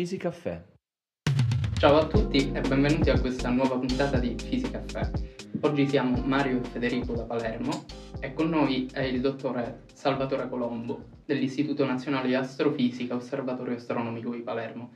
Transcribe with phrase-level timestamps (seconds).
[0.00, 0.62] Fisicaffè.
[1.74, 5.10] Ciao a tutti e benvenuti a questa nuova puntata di Fisicaffè.
[5.60, 7.84] Oggi siamo Mario e Federico da Palermo
[8.18, 14.40] e con noi è il dottore Salvatore Colombo dell'Istituto Nazionale di Astrofisica Osservatorio Astronomico di
[14.40, 14.94] Palermo.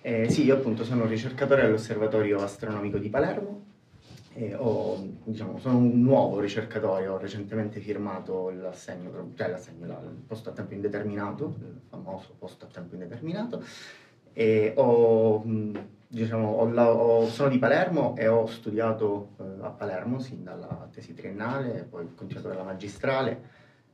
[0.00, 3.66] Eh, sì, io appunto sono un ricercatore all'Osservatorio Astronomico di Palermo.
[4.34, 10.50] E ho, diciamo, sono un nuovo ricercatore, ho recentemente firmato l'assegno, cioè l'assegno, il posto
[10.50, 13.64] a tempo indeterminato, il famoso posto a tempo indeterminato,
[14.38, 15.42] e ho,
[16.06, 21.12] diciamo, ho, ho, sono di Palermo e ho studiato eh, a Palermo sin dalla tesi
[21.12, 23.42] triennale, poi ho continuato la magistrale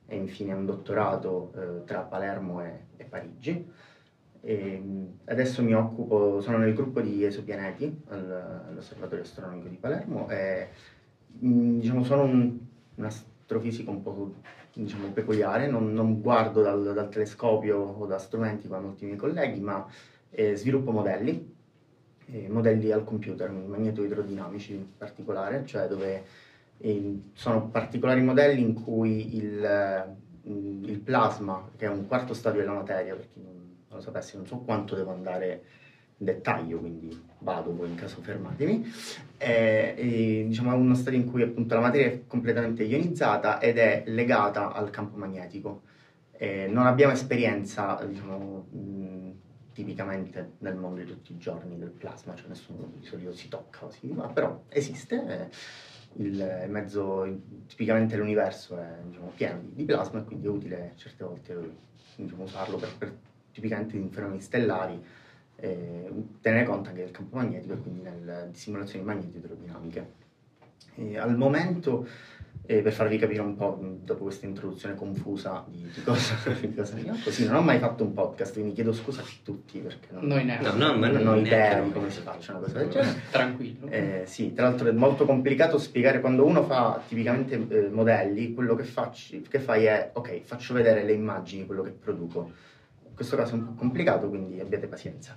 [0.05, 3.73] e infine un dottorato eh, tra Palermo e, e Parigi.
[4.43, 4.83] E
[5.25, 10.69] adesso mi occupo, sono nel gruppo di esopianeti all'Osservatorio Astronomico di Palermo e
[11.27, 12.59] diciamo, sono un,
[12.97, 14.35] un astrofisico un po'
[14.75, 19.61] diciamo, peculiare, non, non guardo dal, dal, telescopio o da strumenti come molti miei colleghi,
[19.61, 19.87] ma
[20.35, 21.55] eh, sviluppo modelli,
[22.27, 26.25] eh, modelli al computer, magneto-idrodinamici in particolare, cioè dove
[26.79, 32.73] eh, sono particolari modelli in cui il, il plasma, che è un quarto stadio della
[32.73, 35.63] materia, per chi non lo sapessi, non so quanto devo andare
[36.17, 38.85] in dettaglio, quindi vado poi in caso fermatemi.
[39.37, 44.05] È, è, diciamo, uno stadio in cui appunto la materia è completamente ionizzata ed è
[44.07, 45.83] legata al campo magnetico.
[46.37, 49.31] E non abbiamo esperienza, diciamo, mh,
[49.75, 53.81] tipicamente nel mondo di tutti i giorni del plasma, cioè nessuno di solito si tocca
[53.81, 55.51] così, ma però esiste.
[56.17, 57.27] Il mezzo,
[57.67, 61.71] tipicamente l'universo è diciamo, pieno di, di, plasma e quindi è utile certe volte
[62.15, 63.17] diciamo, usarlo per, per
[63.51, 65.05] tipicamente in fenomeni stellari,
[65.57, 68.09] eh, tenere conto anche del campo magnetico e quindi
[68.49, 70.13] di simulazioni magnetico-idrodinamiche.
[70.95, 72.07] E al momento,
[72.67, 76.95] eh, per farvi capire un po', dopo questa introduzione confusa di, di cosa, di cosa
[76.97, 80.45] occupo, non ho mai fatto un podcast, quindi chiedo scusa a tutti perché non, Noi
[80.45, 80.73] neanche.
[80.73, 83.21] No, no, non ho idea di come si faccia una cosa del genere.
[83.31, 83.89] Tranquillo.
[83.89, 88.75] Eh, sì, tra l'altro è molto complicato spiegare quando uno fa tipicamente eh, modelli, quello
[88.75, 92.73] che, facci, che fai è, ok, faccio vedere le immagini, quello che produco
[93.15, 95.37] in questo caso è un po' complicato, quindi abbiate pazienza.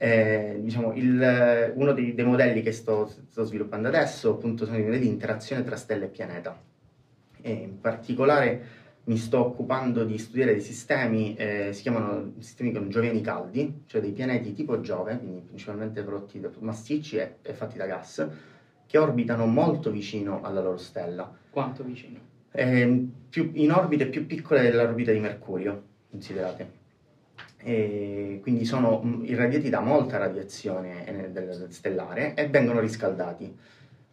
[0.00, 4.82] Eh, diciamo, il, uno dei, dei, modelli che sto, sto, sviluppando adesso appunto sono i
[4.82, 6.56] modelli di interazione tra stella e pianeta.
[7.40, 12.90] E in particolare mi sto occupando di studiare dei sistemi, eh, si chiamano sistemi con
[12.90, 17.76] gioviani caldi, cioè dei pianeti tipo Giove, quindi principalmente prodotti da massicci e, e fatti
[17.76, 18.26] da gas,
[18.86, 21.30] che orbitano molto vicino alla loro stella.
[21.50, 22.18] Quanto vicino?
[22.52, 26.76] Eh, più, in orbite più piccole dell'orbita di Mercurio, considerate
[27.62, 31.30] e quindi sono mm, irradiati da molta radiazione
[31.70, 33.56] stellare e vengono riscaldati.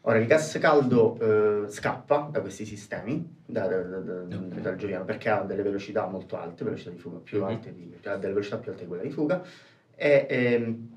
[0.08, 5.30] Ora il gas caldo eh, scappa da questi sistemi, da, da, da, dal Giuliano, perché
[5.30, 8.58] ha delle velocità molto alte, velocità di fuga più alte, di, cioè ha delle velocità
[8.58, 9.42] più alte di quella di fuga,
[9.96, 10.90] e, e ehm,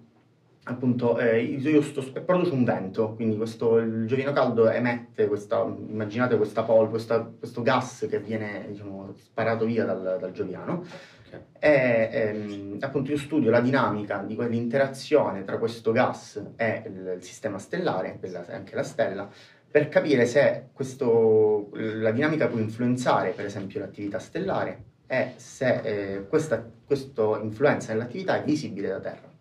[0.64, 6.36] appunto eh, io sto, produce un vento, quindi questo, il giovino caldo emette questa, immaginate
[6.36, 11.17] questa polvere, questa, questo gas che viene diciamo, sparato via dal, dal Gioviano Okay.
[11.58, 17.22] E, ehm, appunto io studio la dinamica di quell'interazione tra questo gas e il, il
[17.22, 18.18] sistema stellare,
[18.48, 19.28] anche la stella,
[19.70, 26.26] per capire se questo, la dinamica può influenzare per esempio l'attività stellare e se eh,
[26.26, 29.32] questa, questa influenza nell'attività è visibile da Terra.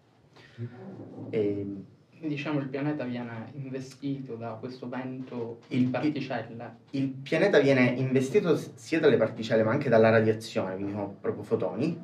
[1.30, 1.66] E,
[2.20, 6.76] diciamo il pianeta viene investito da questo vento di il, particelle?
[6.92, 12.00] Il pianeta viene investito sia dalle particelle ma anche dalla radiazione, quindi sono proprio fotoni,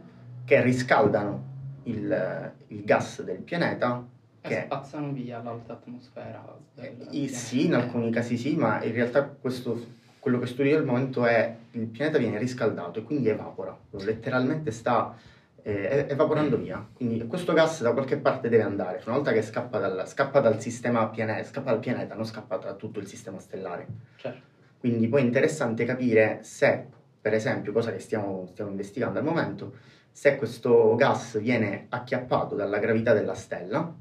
[0.45, 1.51] che riscaldano
[1.83, 4.05] il, il gas del pianeta.
[4.41, 6.57] E che spazzano via l'alta atmosfera.
[6.75, 9.83] Eh, sì, in alcuni casi sì, ma in realtà questo,
[10.19, 14.71] quello che studio al momento è che il pianeta viene riscaldato e quindi evapora, letteralmente
[14.71, 15.15] sta
[15.63, 16.85] eh, evaporando via.
[16.93, 19.01] Quindi questo gas da qualche parte deve andare.
[19.05, 22.73] Una volta che scappa dal, scappa dal sistema pianeta, scappa dal pianeta, non scappa da
[22.73, 23.87] tutto il sistema stellare.
[24.17, 24.51] Certo.
[24.77, 26.85] Quindi poi è interessante capire se,
[27.19, 29.75] per esempio, cosa che stiamo, stiamo investigando al momento,
[30.11, 33.95] se questo gas viene acchiappato dalla gravità della stella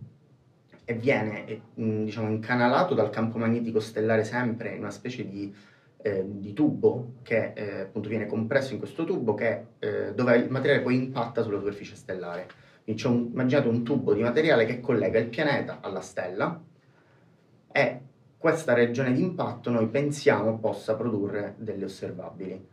[0.85, 5.55] e viene eh, diciamo, incanalato dal campo magnetico stellare sempre in una specie di
[6.03, 10.51] eh, di tubo che eh, appunto viene compresso in questo tubo che, eh, dove il
[10.51, 12.49] materiale poi impatta sulla superficie stellare.
[12.85, 16.61] Quindi un, immaginate un tubo di materiale che collega il pianeta alla stella
[17.71, 18.01] e
[18.37, 22.71] questa regione di impatto noi pensiamo possa produrre delle osservabili.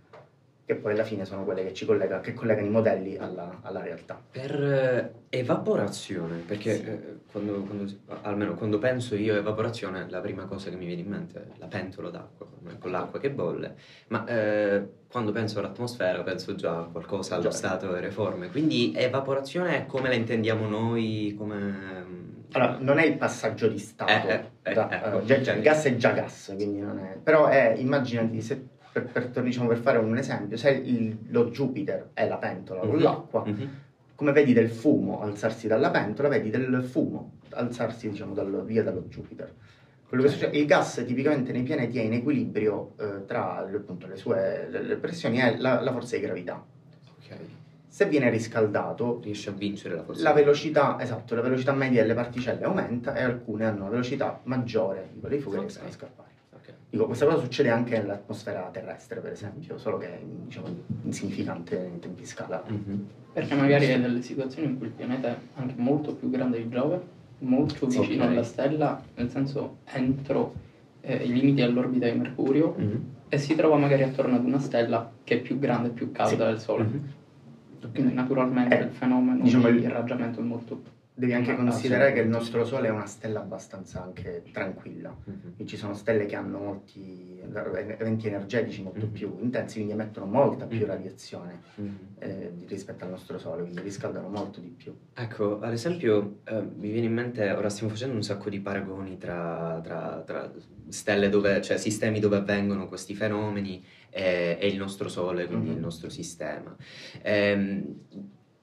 [0.70, 3.82] Che poi alla fine sono quelle che ci collega, che collegano i modelli alla, alla
[3.82, 4.22] realtà.
[4.32, 6.84] Per eh, evaporazione, perché Sì.
[6.86, 7.00] eh,
[7.32, 11.08] quando, quando- almeno quando penso io a evaporazione, la prima cosa che mi viene in
[11.08, 12.46] mente è la pentola d'acqua,
[12.78, 13.78] con l'acqua che bolle,
[14.10, 17.52] ma eh, quando penso all'atmosfera penso già a qualcosa allo Già.
[17.52, 22.28] stato ereforme, quindi evaporazione è come la intendiamo noi, come...
[22.52, 25.62] Allora, non è il passaggio di stato, Eh, eh, eh, da- ecco, già- già- il
[25.64, 27.18] gas è già gas, quindi non è...
[27.24, 32.10] Però è, immaginati, se, per, per- diciamo, per fare un esempio, se il- lo Jupiter
[32.14, 33.70] è la pentola con Mhm, l'acqua, mhm.
[34.16, 39.02] come vedi del fumo alzarsi dalla pentola, vedi del fumo alzarsi diciamo, dal- via dallo
[39.08, 39.54] Jupiter.
[40.08, 44.08] Quello che succede, il gas tipicamente nei pianeti è in equilibrio eh, tra le, appunto,
[44.08, 46.66] le sue le, le pressioni e la, la forza di gravità.
[47.20, 47.36] Ok,
[47.88, 50.24] Se viene riscaldato, riesce a vincere la forza.
[50.24, 55.10] la velocità, esatto, la velocità media delle particelle aumenta e alcune hanno una velocità maggiore
[55.14, 56.29] di quelle di fuga e riescono a scappare.
[56.92, 60.68] Dico, questa cosa succede anche nell'atmosfera terrestre, per esempio, solo che è diciamo,
[61.04, 62.64] insignificante in tempi scala.
[62.68, 63.06] Mhm.
[63.32, 66.68] Perché magari è delle situazioni in cui il pianeta è anche molto più grande di
[66.68, 67.00] Giove,
[67.40, 68.30] molto vicino Ok.
[68.32, 70.52] alla stella, nel senso entro
[71.02, 73.00] eh, i limiti dell'orbita di Mercurio, Mhm.
[73.30, 76.32] e si trova magari attorno ad una stella che è più grande e più calda
[76.46, 76.50] Sì.
[76.50, 76.84] del Sole.
[76.86, 77.02] Mhm.
[77.94, 80.80] Quindi naturalmente Eh, il fenomeno diciamo di il- irraggiamento è molto
[81.20, 85.14] Devi anche considerare che il nostro Sole è una stella abbastanza anche tranquilla.
[85.26, 85.56] Mhm.
[85.58, 89.12] E Ci sono stelle che hanno molti eventi energetici molto Mhm.
[89.12, 90.86] più intensi, quindi emettono molta più Mhm.
[90.86, 91.98] radiazione Mhm.
[92.20, 94.96] eh, rispetto al nostro Sole, quindi riscaldano molto di più.
[95.14, 99.18] Ecco, ad esempio, eh, mi viene in mente, ora stiamo facendo un sacco di paragoni
[99.18, 100.50] tra, tra- tra
[100.88, 105.76] stelle dove, cioè sistemi dove avvengono questi fenomeni e, e il nostro Sole, quindi Mhm.
[105.76, 106.74] il nostro sistema.
[107.22, 108.06] Ehm,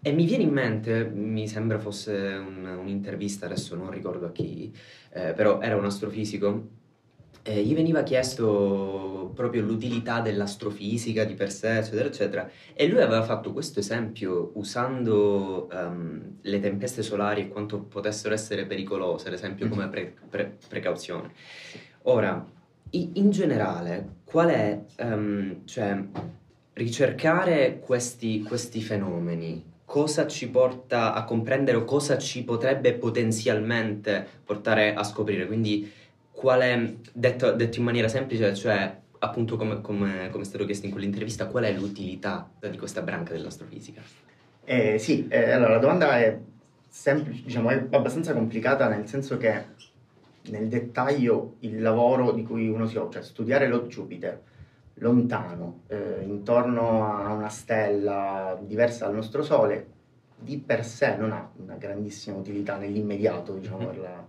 [0.02, 4.72] e mi viene in mente, mi sembra fosse un- un'intervista, adesso non ricordo a chi,
[5.12, 6.68] eh, però era un astrofisico,
[7.42, 12.50] e gli veniva chiesto proprio l'utilità dell'astrofisica di per sé, eccetera, eccetera.
[12.74, 18.66] E lui aveva fatto questo esempio usando ehm, le tempeste solari e quanto potessero essere
[18.66, 21.30] pericolose, ad esempio come pre- pre- precauzione.
[22.02, 22.44] Ora,
[22.90, 26.02] in generale, qual è, ehm, cioè,
[26.72, 29.62] ricercare questi, questi fenomeni,
[29.96, 35.46] cosa ci porta a comprendere o cosa ci potrebbe potenzialmente portare a scoprire?
[35.46, 35.90] Quindi,
[36.30, 40.84] qual è, detto, detto in maniera semplice, cioè, appunto come, come- come è stato chiesto
[40.84, 44.02] in quell'intervista, qual è l'utilità di questa branca dell'astrofisica?
[44.64, 46.38] Eh, sì, eh, allora la domanda è,
[46.90, 49.64] semplice, diciamo, è abbastanza complicata nel senso che
[50.50, 54.42] nel dettaglio il lavoro di cui uno si occupa, cioè studiare lo Jupiter
[54.98, 59.94] lontano, eh, intorno a una stella diversa dal nostro Sole,
[60.38, 64.24] di per sé non ha una grandissima utilità nell'immediato, diciamo, per la,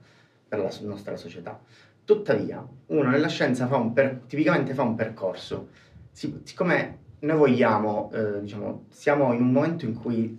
[0.47, 1.59] per la nostra società.
[2.03, 5.67] Tuttavia, uno nella scienza fa un per- tipicamente fa un percorso.
[6.11, 10.35] Si- siccome noi vogliamo, eh, diciamo, siamo in un momento in cui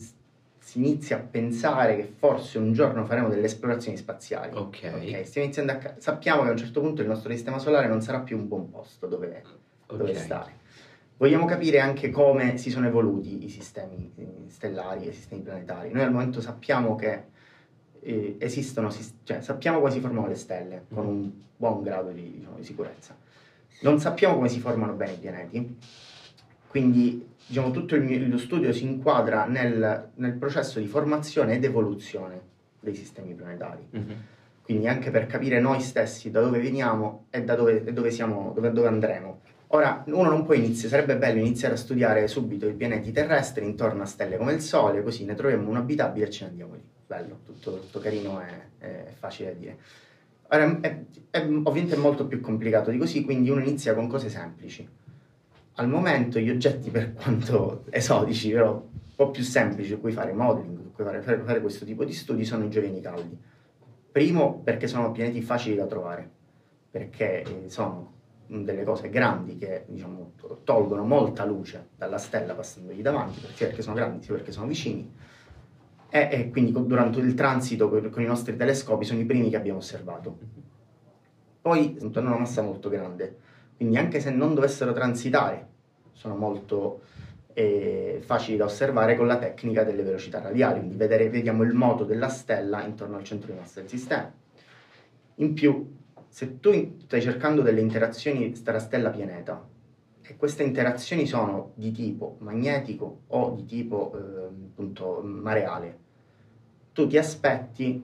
[0.58, 4.54] si inizia a pensare che forse un giorno faremo delle esplorazioni spaziali.
[4.54, 4.90] Ok.
[4.94, 7.86] Ok, stiamo iniziando a ca- sappiamo che a un certo punto il nostro sistema solare
[7.88, 9.42] non sarà più un buon posto dove,
[9.96, 10.52] dove stare.
[11.16, 15.90] Vogliamo capire anche come si sono evoluti i sistemi eh, stellari e i sistemi planetari.
[15.90, 17.24] Noi al momento sappiamo che
[18.00, 21.10] eh, esistono, sis- cioè sappiamo come si formano le stelle con Mhm.
[21.10, 23.16] un buon grado di, diciamo, di sicurezza.
[23.80, 25.76] Non sappiamo come si formano bene i pianeti,
[26.68, 31.64] quindi diciamo, tutto il mio- lo studio si inquadra nel, nel processo di formazione ed
[31.64, 32.40] evoluzione
[32.80, 33.84] dei sistemi planetari.
[33.90, 34.14] Mhm.
[34.62, 38.52] Quindi anche per capire noi stessi da dove veniamo e da dove, e dove siamo,
[38.54, 39.40] dove, dove andremo.
[39.70, 44.02] Ora, uno non può iniziare, sarebbe bello iniziare a studiare subito i pianeti terrestri intorno
[44.02, 46.82] a stelle come il Sole, così ne troviamo uno abitabile e ce ne andiamo lì.
[47.06, 48.46] Bello, tutto, tutto carino e
[48.78, 49.78] è facile da dire.
[50.50, 54.88] Ora, è, è ovviamente molto più complicato di così, quindi uno inizia con cose semplici.
[55.74, 60.32] Al momento gli oggetti, per quanto esotici, però un po' più semplici, su cui fare
[60.32, 63.38] modeling, su cui fare, fare- fare questo tipo di studi, sono i giovani caldi.
[64.10, 66.28] Primo, perché sono pianeti facili da trovare,
[66.90, 68.16] perché eh, sono
[68.48, 73.82] delle cose grandi che diciamo, to- tolgono molta luce dalla stella passandogli davanti, sia perché
[73.82, 75.12] sono grandi sia perché sono vicini.
[76.10, 79.56] E, e quindi durante il transito con, con i nostri telescopi sono i primi che
[79.56, 80.38] abbiamo osservato.
[81.60, 83.36] Poi hanno una massa molto grande,
[83.76, 85.66] quindi anche se non dovessero transitare,
[86.12, 87.02] sono molto
[87.52, 92.04] eh, facili da osservare con la tecnica delle velocità radiali, quindi vedere, vediamo il moto
[92.04, 94.32] della stella intorno al centro di massa del sistema.
[95.36, 95.96] In più,
[96.38, 99.68] se tu stai cercando delle interazioni stella-pianeta
[100.22, 105.98] e queste interazioni sono di tipo magnetico o di tipo ehm, appunto mareale,
[106.92, 108.00] tu ti aspetti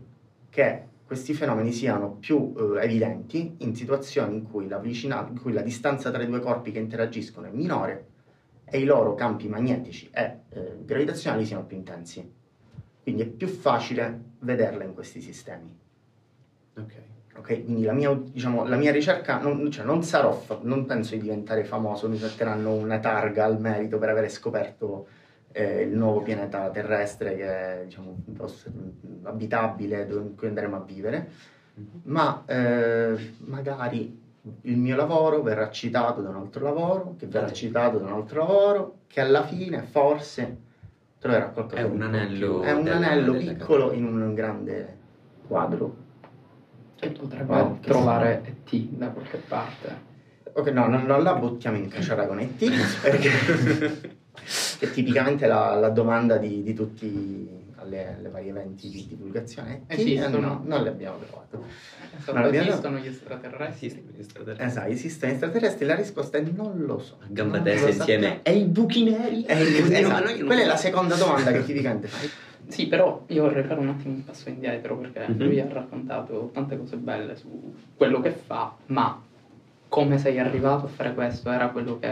[0.51, 5.53] che questi fenomeni siano più eh, evidenti in situazioni in cui, la vicina- in cui
[5.53, 8.07] la distanza tra i due corpi che interagiscono è minore
[8.65, 12.29] e i loro campi magnetici e eh, gravitazionali siano più intensi.
[13.01, 15.79] Quindi è più facile vederla in questi sistemi.
[16.77, 17.14] Ok.
[17.45, 21.21] Ok, quindi la mia, diciamo, la mia ricerca, non, cioè non sarò, non penso di
[21.21, 25.07] diventare famoso, mi metteranno una targa al merito per avere scoperto
[25.53, 28.17] eh, il nuovo pianeta terrestre che è diciamo,
[29.25, 31.29] abitabile, dove in cui andremo a vivere,
[31.75, 32.01] Mhm.
[32.05, 34.23] ma eh, magari
[34.63, 38.39] il mio lavoro verrà citato da un altro lavoro, che verrà citato da un altro
[38.39, 40.57] lavoro, che alla fine forse
[41.19, 44.97] troverà qualcosa È un anello È un anello piccolo in un grande
[45.47, 46.04] quadro.
[47.01, 50.13] Cioè potrebbe Wow, trovare ET da qualche parte.
[50.53, 52.57] Ok, no, non, non la buttiamo in caciara con ET,
[53.03, 53.31] perché
[54.79, 59.83] è tipicamente la, la domanda di, di tutti alle, alle vari eventi di divulgazione.
[59.89, 60.37] ET, Esistono?
[60.37, 61.65] eh, no, non le abbiamo trovato.
[62.17, 63.87] Esatto, Ma l'abbiamo- esistono gli extraterrestri?
[63.89, 64.67] Esistono gli extraterrestri.
[64.67, 65.87] Esatto, esistono extraterrestri?
[65.87, 67.17] La risposta è non lo so.
[67.21, 68.41] A gamba tesa insieme.
[68.43, 69.45] E i buchi neri?
[69.45, 72.31] Eh, esatto, Quella è la seconda domanda che tipicamente fai.
[72.69, 75.45] Sì, però io vorrei fare un attimo un passo indietro perché Mhm.
[75.45, 79.21] lui ha raccontato tante cose belle su quello che fa, ma
[79.89, 82.09] come sei arrivato a fare questo era quello che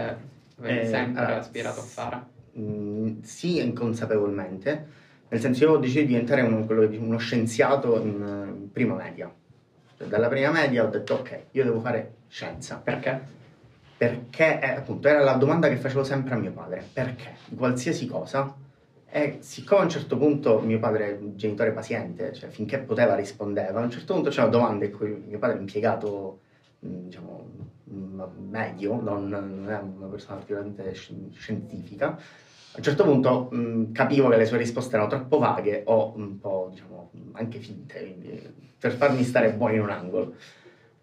[0.59, 2.23] avevi Eh, sempre allora, aspirato a fare.
[2.59, 4.87] Mm, sì, inconsapevolmente.
[5.28, 8.23] Nel senso, io ho deciso di diventare uno, uno scienziato in
[8.66, 9.32] eh, prima media.
[9.97, 12.76] Cioè, dalla prima media ho detto, ok, io devo fare scienza.
[12.76, 13.21] Perché?
[13.97, 16.87] Perché, eh, appunto, era la domanda che facevo sempre a mio padre.
[16.92, 17.37] Perché?
[17.56, 18.54] Qualsiasi cosa.
[19.14, 23.14] E siccome a un certo punto mio padre è un genitore paziente, cioè finché poteva
[23.14, 26.40] rispondeva, a un certo punto c'erano domande in cui mio padre è impiegato,
[26.78, 27.47] diciamo,
[28.49, 32.07] medio, non, non è una persona particolarmente sci- scientifica.
[32.07, 36.38] A un certo punto mh, capivo che le sue risposte erano troppo vaghe o un
[36.40, 40.35] po', diciamo, anche finte, quindi, per farmi stare buono in un angolo.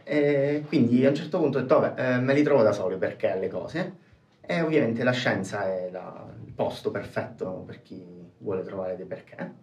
[0.03, 2.97] E quindi a un certo punto ho detto, vabbè, eh, me li trovo da soli
[2.97, 3.93] perché le cose.
[4.41, 6.25] E ovviamente la scienza è la-
[6.59, 8.03] posto perfetto per chi
[8.39, 9.53] vuole trovare dei perché.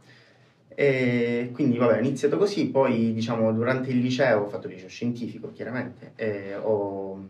[0.68, 5.52] E quindi vabbè, ho iniziato così, poi diciamo durante il liceo ho fatto liceo scientifico
[5.52, 7.28] chiaramente ho,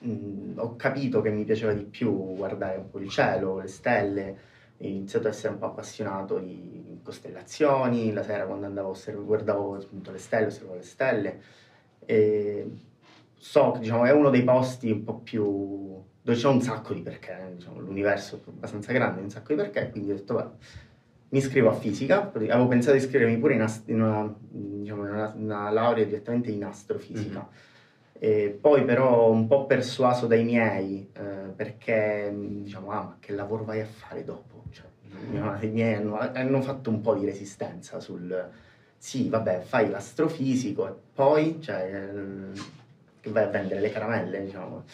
[0.00, 4.38] mh, ho capito che mi piaceva di più guardare un po' il cielo, le stelle,
[4.76, 9.24] ho iniziato ad essere un po' appassionato di costellazioni, la sera quando andavo a osserv-
[9.24, 11.40] guardavo appunto le stelle, osservavo le stelle
[12.04, 12.70] e
[13.34, 17.00] so che diciamo, è uno dei posti un po' più dove c'è un sacco di
[17.00, 20.44] perché, diciamo, l'universo è abbastanza grande, un sacco di perché, quindi ho detto, beh,
[21.30, 25.32] mi iscrivo a fisica, avevo pensato di iscrivermi pure in, ast- in una, diciamo, una-
[25.34, 27.48] una laurea direttamente in astrofisica.
[28.20, 33.64] E poi però un po' persuaso dai miei, eh, perché diciamo, ah, ma che lavoro
[33.64, 34.64] vai a fare dopo?
[34.70, 34.86] Cioè,
[35.64, 38.50] i miei hanno, hanno fatto un po' di resistenza sul,
[38.98, 42.10] sì, vabbè, fai l'astrofisico e poi, cioè,
[43.22, 44.84] eh, vai a vendere le caramelle, diciamo.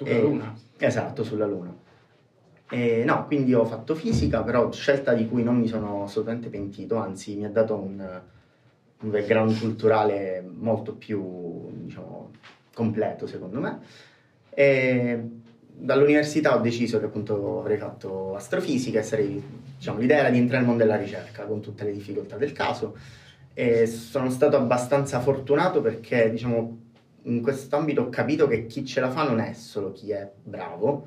[0.00, 0.54] Sulla Eh, Luna?
[0.78, 1.76] Esatto, sulla Luna.
[2.70, 6.96] E no, quindi ho fatto fisica, però scelta di cui non mi sono assolutamente pentito,
[6.96, 8.20] anzi mi ha dato un,
[9.00, 12.30] un background culturale molto più, diciamo,
[12.72, 13.78] completo secondo me.
[14.50, 15.20] E
[15.66, 19.42] dall'università ho deciso che appunto avrei fatto astrofisica e sarei,
[19.76, 22.96] diciamo, l'idea era di entrare nel mondo della ricerca con tutte le difficoltà del caso
[23.52, 26.79] e sono stato abbastanza fortunato perché, diciamo,
[27.22, 30.30] in questo ambito ho capito che chi ce la fa non è solo chi è
[30.42, 31.06] bravo,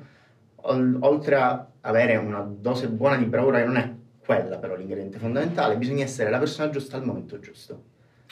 [0.56, 3.92] ol- oltre a avere una dose buona di bravura, che non è
[4.24, 7.82] quella però l'ingrediente fondamentale, bisogna essere la persona giusta al momento giusto.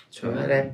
[0.09, 0.73] Cioè,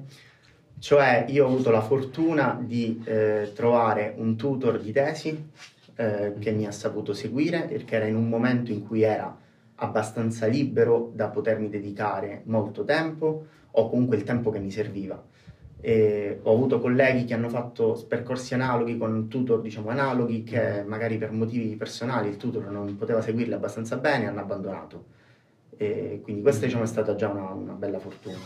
[0.78, 5.50] Cioè, io ho avuto la fortuna di eh, trovare un tutor di tesi
[5.96, 9.36] eh, che mi ha saputo seguire perché era in un momento in cui era
[9.76, 15.20] abbastanza libero da potermi dedicare molto tempo o comunque il tempo che mi serviva.
[15.80, 21.18] E ho avuto colleghi che hanno fatto percorsi analoghi con tutor diciamo analoghi che magari
[21.18, 25.16] per motivi personali il tutor non poteva seguirli abbastanza bene e hanno abbandonato.
[25.76, 28.38] E quindi questa diciamo, è stata già una, una bella fortuna.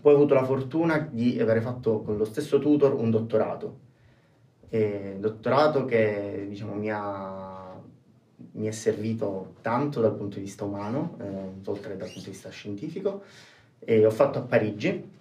[0.00, 3.88] Poi ho avuto la fortuna di avere fatto con lo stesso tutor un dottorato.
[4.70, 7.78] E dottorato che diciamo, mi, ha,
[8.52, 12.30] mi è servito tanto dal punto di vista umano, eh, oltre che dal punto di
[12.30, 13.22] vista scientifico.
[13.78, 15.18] E ho fatto a Parigi.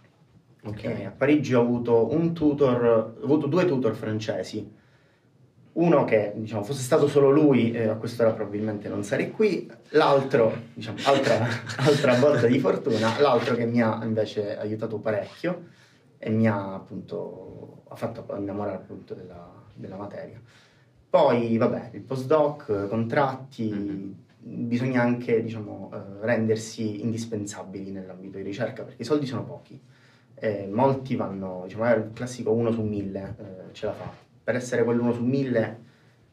[0.64, 0.84] Ok.
[0.84, 4.78] E a Parigi ho avuto un tutor, ho avuto due tutor francesi.
[5.72, 10.54] Uno che diciamo, fosse stato solo lui, eh, a quest'ora probabilmente non sarei qui, l'altro,
[10.74, 11.48] diciamo, altra,
[11.78, 15.68] altra botta di fortuna, l'altro che mi ha invece aiutato parecchio
[16.18, 20.40] e mi ha appunto ha fatto innamorare appunto della, della materia.
[21.10, 24.16] Poi, vabbè, il postdoc, contratti, Mhm.
[24.42, 29.80] bisogna anche diciamo, eh, rendersi indispensabili nell'ambito di ricerca perché i soldi sono pochi.
[30.42, 34.10] Eh, molti vanno, diciamo, è il classico uno su mille, eh, ce la fa.
[34.42, 35.88] Per essere quell'uno su mille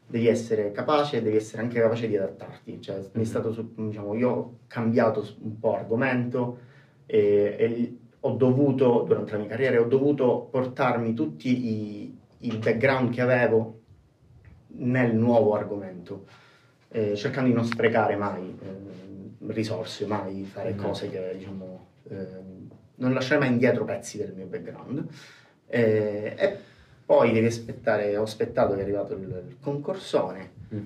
[0.07, 2.81] devi essere capace, devi essere anche capace di adattarti.
[2.81, 6.59] Cioè, mi è stato, diciamo, io ho cambiato un po' argomento
[7.05, 13.11] e, e ho dovuto, durante la mia carriera, ho dovuto portarmi tutti i, il background
[13.11, 13.79] che avevo
[14.77, 16.25] nel nuovo argomento,
[16.89, 20.81] eh, cercando di non sprecare mai eh, risorse, mai fare mm-hmm.
[20.81, 22.55] cose che, diciamo, eh,
[22.97, 25.05] non lasciare mai indietro pezzi del mio background.
[25.67, 26.57] Eh, e
[27.05, 30.85] poi devi aspettare, ho aspettato che è arrivato il, il concorsone, mm-hmm.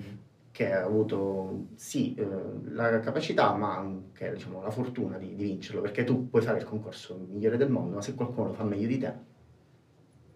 [0.52, 2.26] che ha avuto sì eh,
[2.70, 6.64] la capacità, ma anche diciamo, la fortuna di, di, vincerlo, perché tu puoi fare il
[6.64, 9.12] concorso migliore del mondo, ma se qualcuno lo fa meglio di te,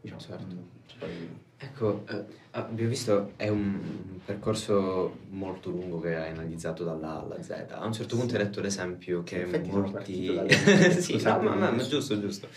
[0.01, 0.57] diciamo, certo.
[0.99, 1.45] Poi...
[1.59, 7.43] Ecco, eh, abbiamo visto è un percorso molto lungo che hai analizzato dalla A alla
[7.43, 7.67] Z.
[7.71, 10.39] A un certo punto hai detto l'esempio che molti...
[11.01, 12.49] sì, no, ma, ma, ma, giusto, giusto.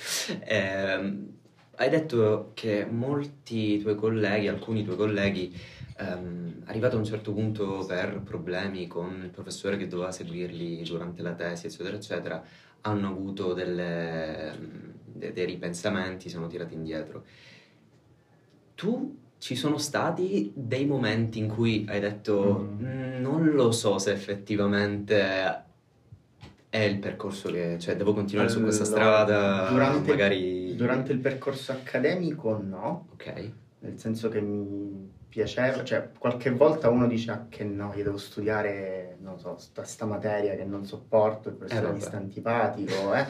[0.44, 1.28] Eh,
[1.76, 5.58] hai detto che molti tuoi colleghi, alcuni tuoi colleghi,
[5.98, 11.22] ehm, arrivato a un certo punto per problemi con il professore che doveva seguirli durante
[11.22, 12.44] la tesi, eccetera, eccetera,
[12.82, 14.58] hanno avuto delle,
[15.06, 17.24] de, dei ripensamenti, sono tirati indietro.
[18.80, 23.20] Tu ci sono stati dei momenti in cui hai detto mm.
[23.20, 25.64] non lo so se effettivamente
[26.70, 30.76] è il percorso che, cioè devo continuare allora, su questa strada, durante, magari...
[30.78, 33.52] Durante il percorso accademico no, ok.
[33.80, 38.18] Nel senso che mi piaceva, cioè qualche volta uno dice ah, che no, io devo
[38.18, 43.14] studiare, non so, sta, sta materia che non sopporto, il professore eh, mi sta antipatico,
[43.14, 43.26] eh.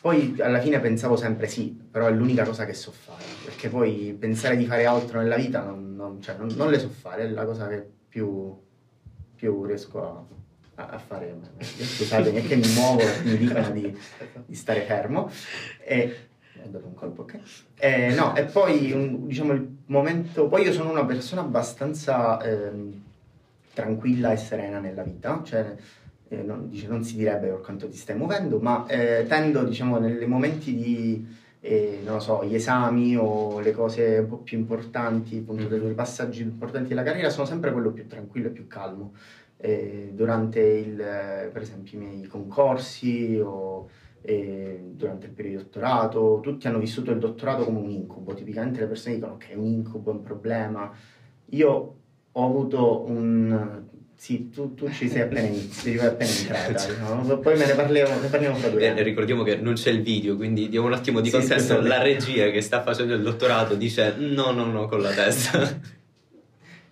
[0.00, 4.16] Poi alla fine pensavo sempre sì, però è l'unica cosa che so fare, perché poi
[4.18, 7.28] pensare di fare altro nella vita non, non, cioè, non, non le so fare, è
[7.28, 8.56] la cosa che più,
[9.36, 10.24] più riesco a
[10.74, 13.96] a, fare, scusate, è che mi muovo mi dicono di,
[14.46, 15.30] di, stare fermo.
[15.84, 16.28] E,
[16.64, 17.38] ho dato un colpo, ok?
[17.76, 23.00] E, no, e poi un, diciamo il momento, poi io sono una persona abbastanza eh,
[23.74, 25.74] tranquilla e serena nella vita, cioè
[26.32, 29.98] eh, non, dice, non, si direbbe per quanto ti stai muovendo, ma eh, tendo, diciamo,
[29.98, 31.26] nei momenti di,
[31.60, 35.68] eh, non lo so, gli esami o le cose un po' più importanti, appunto, mm.
[35.68, 39.12] dei passaggi importanti della carriera, sono sempre quello più tranquillo e più calmo
[39.58, 43.88] eh, durante il, per esempio i miei concorsi o
[44.22, 48.80] eh, durante il periodo di dottorato, tutti hanno vissuto il dottorato come un incubo, tipicamente
[48.80, 50.90] le persone dicono che è un incubo, è un problema.
[51.50, 51.96] Io
[52.32, 53.90] ho avuto un...
[54.22, 57.38] Sì, tu, tu ci sei appena, inizi, appena entrata, diciamo.
[57.38, 60.36] poi me ne parliamo, ne parliamo fra due eh, Ricordiamo che non c'è il video,
[60.36, 61.80] quindi diamo un attimo di sì, contesto.
[61.80, 65.58] La regia che sta facendo il dottorato dice no, no, no con la testa.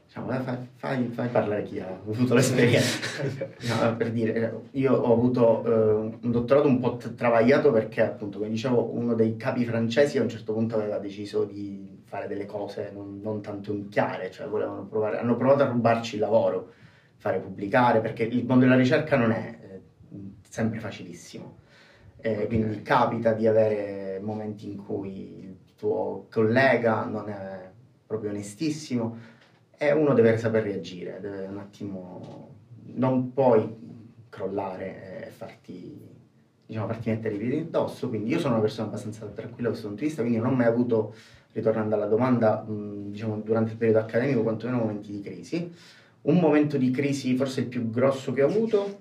[0.04, 3.22] diciamo, fai, fai, fai, parlare chi ha avuto l'esperienza.
[3.78, 8.50] no, per dire, io ho avuto eh, un dottorato un po' travagliato perché, appunto, come
[8.50, 12.90] dicevo, uno dei capi francesi a un certo punto aveva deciso di fare delle cose
[12.92, 16.72] non, non tanto chiare, cioè volevano provare, hanno provato a rubarci il lavoro,
[17.20, 19.80] fare pubblicare, perché il mondo della ricerca non è eh,
[20.48, 21.58] sempre facilissimo.
[22.16, 22.46] Eh, okay.
[22.46, 27.70] Quindi capita di avere momenti in cui il tuo collega non è
[28.06, 29.18] proprio onestissimo,
[29.76, 32.48] e uno deve saper reagire, deve un attimo,
[32.94, 36.08] non puoi crollare e farti,
[36.64, 39.88] diciamo, farti mettere i piedi addosso, quindi io sono una persona abbastanza tranquilla da questo
[39.88, 41.14] punto di vista, quindi non ho mai avuto,
[41.52, 45.72] ritornando alla domanda, mh, diciamo, durante il periodo accademico, quantomeno momenti di crisi.
[46.22, 48.98] Un momento di crisi, forse il più grosso che ho avuto,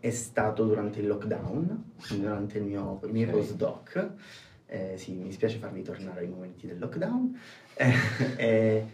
[0.00, 3.38] è stato durante il lockdown, durante il mio, il mio okay.
[3.40, 4.10] postdoc.
[4.66, 7.38] Eh, sì, mi spiace farvi tornare ai momenti del lockdown.
[7.74, 7.94] Eh,
[8.36, 8.86] eh,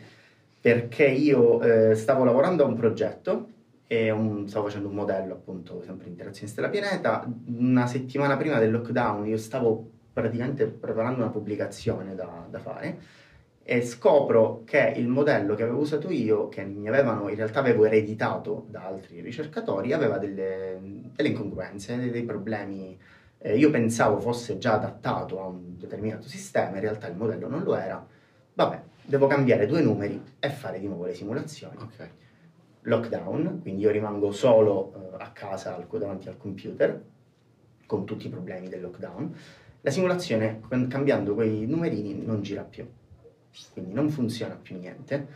[0.61, 3.49] perché io eh, stavo lavorando a un progetto
[3.87, 7.31] e un, stavo facendo un modello appunto sempre interazione stella pianeta.
[7.57, 12.99] Una settimana prima del lockdown io stavo praticamente preparando una pubblicazione da, da fare
[13.67, 17.87] e scopro che il modello che avevo usato io, che mi avevano in realtà avevo
[17.87, 20.79] ereditato da altri ricercatori, aveva delle,
[21.15, 22.99] delle incongruenze, dei, dei problemi.
[23.39, 27.63] Eh, io pensavo fosse già adattato a un determinato sistema, in realtà il modello non
[27.63, 28.07] lo era.
[28.53, 31.77] Vabbè, devo cambiare due numeri e fare di nuovo le simulazioni.
[31.79, 32.11] Okay.
[32.83, 37.03] Lockdown, quindi io rimango solo uh, a casa al, davanti al computer
[37.87, 39.35] con tutti i problemi del lockdown.
[39.81, 42.87] La simulazione, cambiando quei numerini, non gira più,
[43.73, 45.27] quindi non funziona più niente.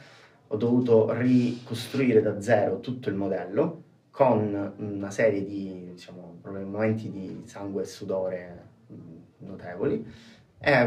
[0.49, 7.43] Ho dovuto ricostruire da zero tutto il modello con una serie di diciamo, momenti di
[7.45, 10.07] sangue e sudore mm, notevoli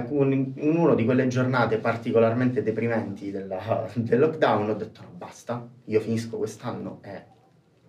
[0.09, 5.65] un, in una di quelle giornate particolarmente deprimenti della, del lockdown ho detto no basta,
[5.85, 7.29] io finisco quest'anno e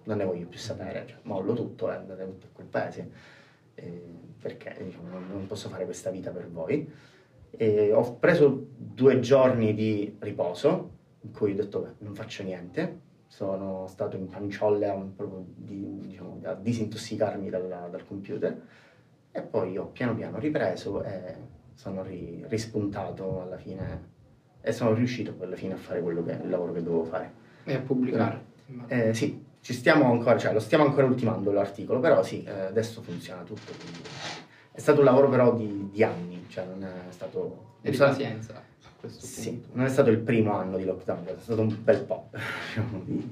[0.05, 3.11] non ne voglio più sapere, cioè, mollo tutto e andate tutto a quel paese
[3.75, 4.03] eh,
[4.41, 6.91] perché diciamo, non, posso fare questa vita per voi.
[7.57, 13.01] E ho preso due giorni di riposo in cui ho detto beh, non faccio niente,
[13.27, 15.05] sono stato in panciolle a,
[15.55, 18.61] di, diciamo, a disintossicarmi dalla, dal computer
[19.31, 21.37] e poi ho piano piano ripreso e
[21.75, 24.11] sono ri, rispuntato alla fine
[24.61, 27.33] e sono riuscito poi alla fine a fare quello che, il lavoro che dovevo fare.
[27.65, 28.45] E a pubblicare?
[28.87, 32.51] Eh, eh, sì, ci stiamo ancora, cioè lo stiamo ancora ultimando l'articolo, però sì, eh,
[32.51, 33.73] adesso funziona tutto.
[33.79, 34.01] Quindi...
[34.73, 37.71] È stato un lavoro però di, di anni, cioè non è stato...
[37.83, 39.69] E di pazienza a questo sì, punto.
[39.73, 42.29] non è stato il primo anno di lockdown, è stato un bel po'
[42.69, 43.31] diciamo, di,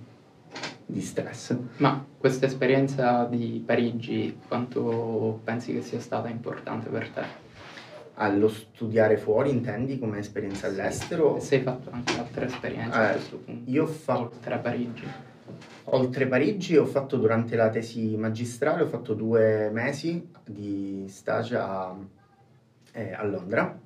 [0.86, 1.56] di stress.
[1.78, 7.22] Ma questa esperienza di Parigi, quanto pensi che sia stata importante per te?
[8.14, 11.36] Allo studiare fuori, intendi come esperienza all'estero?
[11.36, 13.70] E se hai fatto anche altre esperienze a Eh, questo punto?
[13.70, 15.06] io ho fatto Oltre a Parigi?
[15.84, 21.96] Oltre Parigi ho fatto durante la tesi magistrale, ho fatto due mesi di stage a,
[22.92, 23.78] eh, a Londra,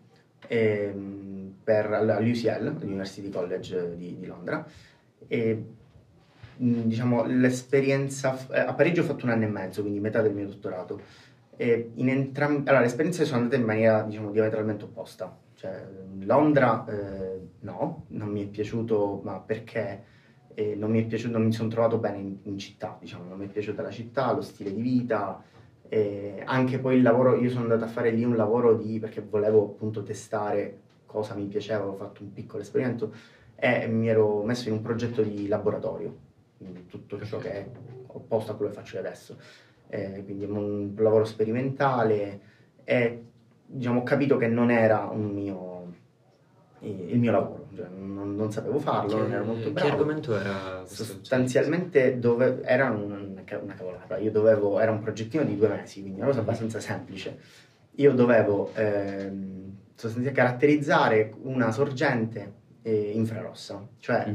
[0.47, 4.67] ehm, all'UCL, l'University College di, di Londra.
[5.27, 5.65] E,
[6.57, 10.35] mh, diciamo, l'esperienza, eh, a Parigi ho fatto un anno e mezzo, quindi metà del
[10.35, 11.01] mio dottorato.
[11.57, 15.37] E in entrambi, allora, le esperienze sono andate in maniera, diciamo, diametralmente opposta.
[15.55, 15.87] Cioè,
[16.21, 20.13] Londra, eh, no, non mi è piaciuto, ma perché
[20.55, 23.39] e non mi è piaciuto, non mi sono trovato bene in, in città, diciamo, non
[23.39, 25.43] mi è piaciuta la città, lo stile di vita,
[25.89, 29.21] e anche poi il lavoro, io sono andato a fare lì un lavoro di, perché
[29.21, 33.13] volevo appunto testare cosa mi piaceva, avevo fatto un piccolo esperimento
[33.55, 36.17] e mi ero messo in un progetto di laboratorio,
[36.57, 37.69] quindi tutto ciò che è
[38.07, 39.37] opposto a quello che faccio io adesso,
[39.89, 42.41] Eh, quindi un lavoro sperimentale
[42.85, 43.23] e
[43.67, 45.93] diciamo, ho capito che non era un mio,
[46.81, 49.91] il mio lavoro, cioè, non, non sapevo farlo, non ero molto che bravo.
[49.91, 50.83] argomento era?
[50.87, 56.19] Sostanzialmente dove, era una, una cavolata, io dovevo, era un progettino di due mesi, quindi
[56.21, 57.39] una cosa abbastanza semplice.
[57.97, 64.27] Io dovevo ehm, sostanzialmente caratterizzare una sorgente eh, infrarossa, cioè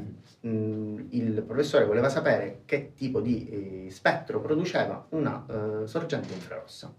[0.41, 0.49] Mhm.
[0.51, 5.45] mh, il professore voleva sapere che tipo di eh, spettro produceva una
[5.83, 6.93] eh, sorgente infrarossa.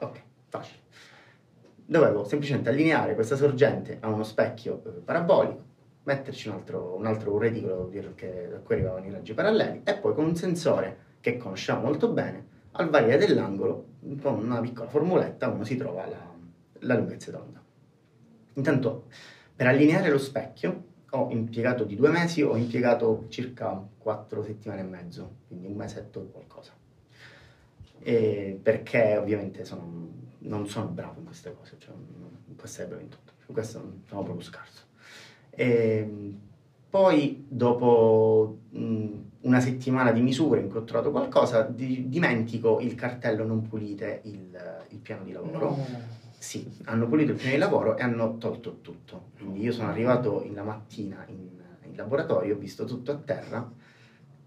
[0.00, 0.78] Ok, facile.
[1.90, 5.64] Dovevo semplicemente allineare questa sorgente a uno specchio eh, parabolico,
[6.02, 10.26] metterci un altro, un altro reticolo da cui arrivavano i raggi paralleli e poi con
[10.26, 13.86] un sensore che conosciamo molto bene, al variare dell'angolo,
[14.20, 16.30] con una piccola formuletta, uno si trova la,
[16.80, 17.62] la lunghezza d'onda.
[18.52, 19.06] Intanto,
[19.56, 24.84] per allineare lo specchio, ho impiegato di due mesi, ho impiegato circa quattro settimane e
[24.84, 26.72] mezzo, quindi un mesetto e qualcosa.
[28.00, 33.02] E perché ovviamente sono- non sono bravo in queste cose, cioè non- in queste bravo
[33.02, 34.84] in tutto, in questo sono proprio scarso.
[35.50, 36.34] E
[36.90, 39.06] poi dopo mh,
[39.42, 44.20] una settimana di misure in cui ho trovato qualcosa, di- dimentico il cartello non pulite
[44.24, 45.76] il, il piano di lavoro.
[46.38, 49.30] Sì, hanno pulito il piano di lavoro e hanno tolto tutto.
[49.36, 51.48] Quindi io sono arrivato in la mattina in,
[51.82, 53.70] in laboratorio, ho visto tutto a terra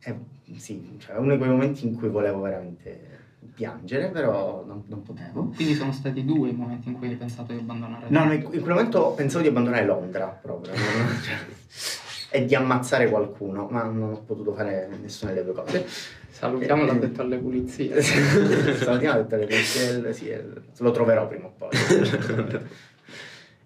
[0.04, 0.16] e
[0.56, 3.11] sì, cioè, è uno di quei momenti in cui volevo veramente
[3.54, 5.52] piangere, però non, non potevo.
[5.56, 8.44] Quindi sono stati due i momenti in cui hai pensato di abbandonare No, no, in
[8.44, 10.74] quel momento pensavo di abbandonare Londra proprio
[12.30, 15.86] e di ammazzare qualcuno, ma non ho potuto fare nessuna delle due cose.
[16.30, 18.02] Salutiamo Eh, l'addetto alle pulizie.
[18.02, 20.44] Salutiamo detto le pensieri, sì, eh,
[20.78, 21.70] lo troverò prima o poi.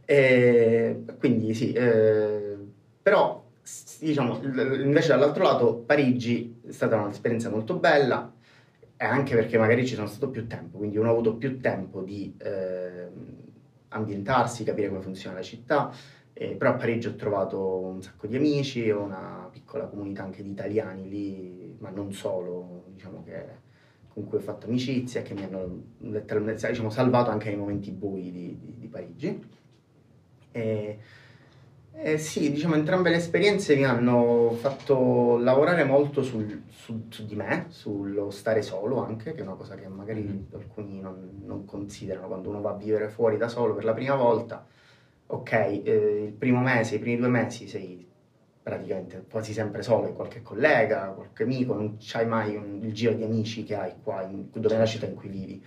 [0.07, 2.55] E quindi sì, eh,
[3.01, 3.43] però
[3.99, 8.31] diciamo, invece dall'altro lato Parigi è stata un'esperienza molto bella
[8.97, 12.01] e anche perché magari ci sono stato più tempo, quindi uno ha avuto più tempo
[12.01, 13.07] di eh,
[13.89, 15.91] ambientarsi, capire come funziona la città,
[16.33, 20.43] eh, però a Parigi ho trovato un sacco di amici, ho una piccola comunità anche
[20.43, 23.63] di italiani lì, ma non solo, diciamo che
[24.07, 28.57] con cui ho fatto amicizia che mi hanno diciamo, salvato anche nei momenti bui di,
[28.57, 29.43] di- di Parigi.
[30.51, 30.99] E,
[31.97, 37.35] e sì, diciamo, entrambe le esperienze mi hanno fatto lavorare molto sul- su, su di
[37.35, 40.45] me, sullo stare solo anche, che è una cosa che magari Mhm.
[40.53, 44.15] alcuni non, non considerano quando uno va a vivere fuori da solo per la prima
[44.15, 44.65] volta.
[45.27, 48.05] Ok, eh, il primo mese, i primi due mesi sei
[48.61, 53.13] praticamente quasi sempre solo, hai qualche collega, qualche amico, non c'hai mai un- il giro
[53.13, 55.63] di amici che hai qua, in, dove è la città in cui vivi.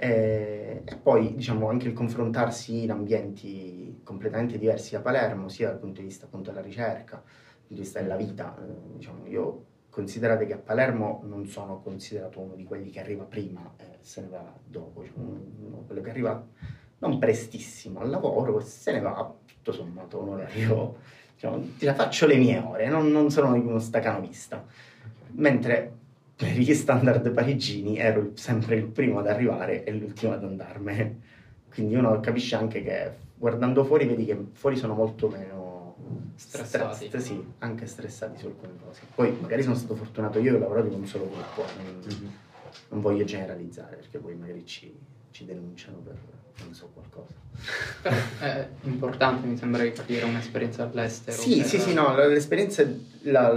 [0.00, 5.78] E, e poi diciamo anche il confrontarsi in ambienti completamente diversi da Palermo, sia dal
[5.78, 7.24] punto di vista appunto della ricerca, dal
[7.66, 8.56] punto di vista della vita.
[8.56, 13.24] eh, diciamo, io considerate che a Palermo non sono considerato uno di quelli che arriva
[13.24, 16.46] prima e se ne va dopo, diciamo, uno- quello che arriva
[16.98, 20.96] non prestissimo al lavoro e se ne va tutto sommato un orario,
[21.34, 24.64] diciamo, ti- faccio le mie ore, non, non sono uno stacanovista.
[25.32, 25.97] Mentre
[26.38, 31.20] per gli standard parigini ero sempre il primo ad arrivare e l'ultimo ad andarmene.
[31.68, 35.66] Quindi uno capisce anche che guardando fuori vedi che fuori sono molto meno
[36.36, 37.06] Stressati.
[37.06, 39.00] Stre- sì, anche stressati su alcune cose.
[39.12, 42.32] Poi magari sono stato fortunato io che ho lavorato con un solo gruppo, non, Mhm.
[42.90, 44.96] non voglio generalizzare perché poi magari ci,
[45.32, 46.14] ci denunciano per
[46.62, 47.34] non so qualcosa.
[48.02, 51.36] Però è importante, mi sembra, di capire un'esperienza all'estero.
[51.36, 52.86] Sì, per, sì, sì, no, l'esperienza...
[53.22, 53.48] La,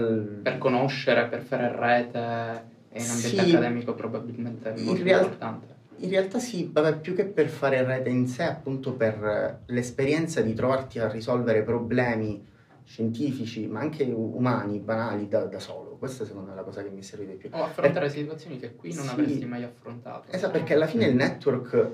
[0.42, 2.64] Per conoscere, per fare rete,
[2.94, 3.50] e in ambiente Sì.
[3.52, 5.80] accademico probabilmente è In molto real- importante.
[5.98, 10.42] In realtà sì, vabbè, più che per fare rete in sé, appunto per eh, l'esperienza
[10.42, 12.44] di trovarti a risolvere problemi
[12.84, 15.96] scientifici, ma anche umani, banali, da, da solo.
[15.98, 17.50] Questa secondo me è la cosa che mi serve di più.
[17.54, 19.12] O affrontare situazioni che qui non Sì.
[19.12, 20.32] avresti mai affrontato.
[20.32, 21.90] Esatto, perché alla fine il network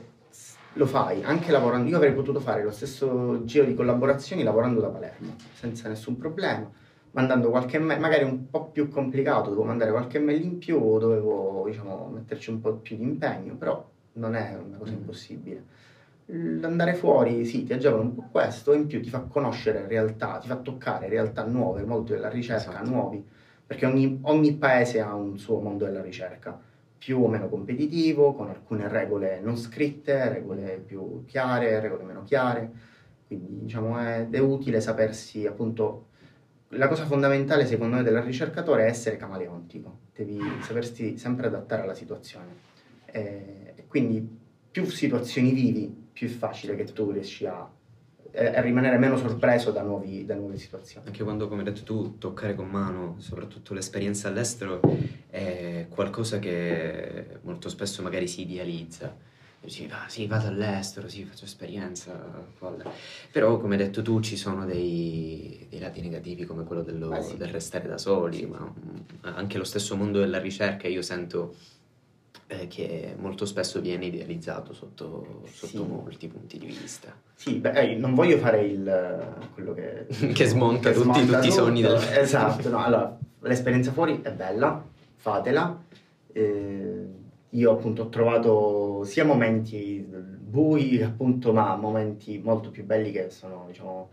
[0.73, 1.89] lo fai anche lavorando.
[1.89, 6.71] Io avrei potuto fare lo stesso giro di collaborazioni lavorando da Palermo, senza nessun problema,
[7.11, 11.63] mandando qualche mail, magari un po' più complicato, dovevo mandare qualche mail in più, dovevo
[11.65, 14.95] diciamo, metterci un po' più di impegno, però non è una cosa Mm.
[14.95, 15.63] impossibile.
[16.29, 20.39] L'andare fuori, sì, ti agevola un po' questo, e in più ti fa conoscere realtà,
[20.39, 22.89] ti fa toccare realtà nuove, molto della ricerca, Esatto.
[22.89, 23.23] nuovi,
[23.65, 26.59] perché ogni, ogni paese ha un suo mondo della ricerca
[26.97, 32.71] più o meno competitivo, con alcune regole non scritte, regole più chiare, regole meno chiare.
[33.27, 36.06] Quindi diciamo è, è utile sapersi appunto.
[36.71, 41.95] La cosa fondamentale secondo me del ricercatore è essere camaleontico, devi sapersi sempre adattare alla
[41.95, 42.65] situazione.
[43.05, 44.27] E, e quindi
[44.69, 47.69] più situazioni vivi, più è facile che tu riesci a,
[48.31, 51.07] eh, rimanere meno sorpreso da, nuovi- da nuove situazioni.
[51.07, 54.79] Anche quando, come hai detto tu, toccare con mano, soprattutto l'esperienza all'estero,
[55.29, 59.15] è qualcosa che molto spesso magari si idealizza.
[59.67, 62.13] Dici, ah, sì, vado all'estero, sì, faccio esperienza,
[62.53, 62.85] folle.
[63.33, 67.21] Però, come hai detto tu, ci sono dei, dei lati negativi come quello dello- Eh
[67.21, 67.35] sì.
[67.35, 68.95] del restare da soli, ma mm,
[69.35, 71.53] anche lo stesso mondo della ricerca io sento
[72.47, 75.85] eh, che molto spesso viene idealizzato sotto, sotto Sì.
[75.85, 77.13] molti punti di vista.
[77.35, 80.05] Sì, beh, eh, non voglio fare il, quello che...
[80.31, 84.81] Che smonta tutti- smonta tutti i sogni del- Esatto, no, allora, l'esperienza fuori è bella,
[85.17, 85.77] fatela.
[86.31, 87.15] Eh,
[87.51, 93.63] io appunto ho trovato sia momenti bui, appunto, ma momenti molto più belli che sono,
[93.67, 94.09] diciamo,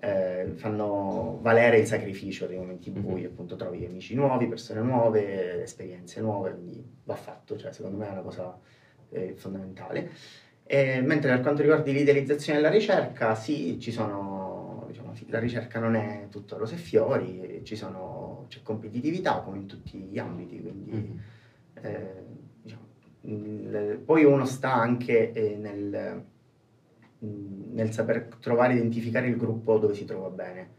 [0.00, 3.26] eh, fanno valere il sacrificio dei momenti bui, Mhm.
[3.26, 8.10] appunto trovi amici nuovi, persone nuove, esperienze nuove, quindi va fatto, cioè secondo me è
[8.12, 8.56] una cosa
[9.10, 10.10] eh, fondamentale.
[10.70, 15.94] Eh, mentre per quanto riguarda l'idealizzazione della ricerca, sì, ci sono, diciamo, la ricerca non
[15.96, 20.90] è tutto rose e fiori, ci sono, c'è competitività come in tutti gli ambiti, quindi
[20.90, 21.20] Mhm.
[21.80, 22.22] eh,
[23.22, 26.22] il- poi uno sta anche eh, nel,
[27.18, 30.76] mh, nel saper trovare identificare il gruppo dove si trova bene.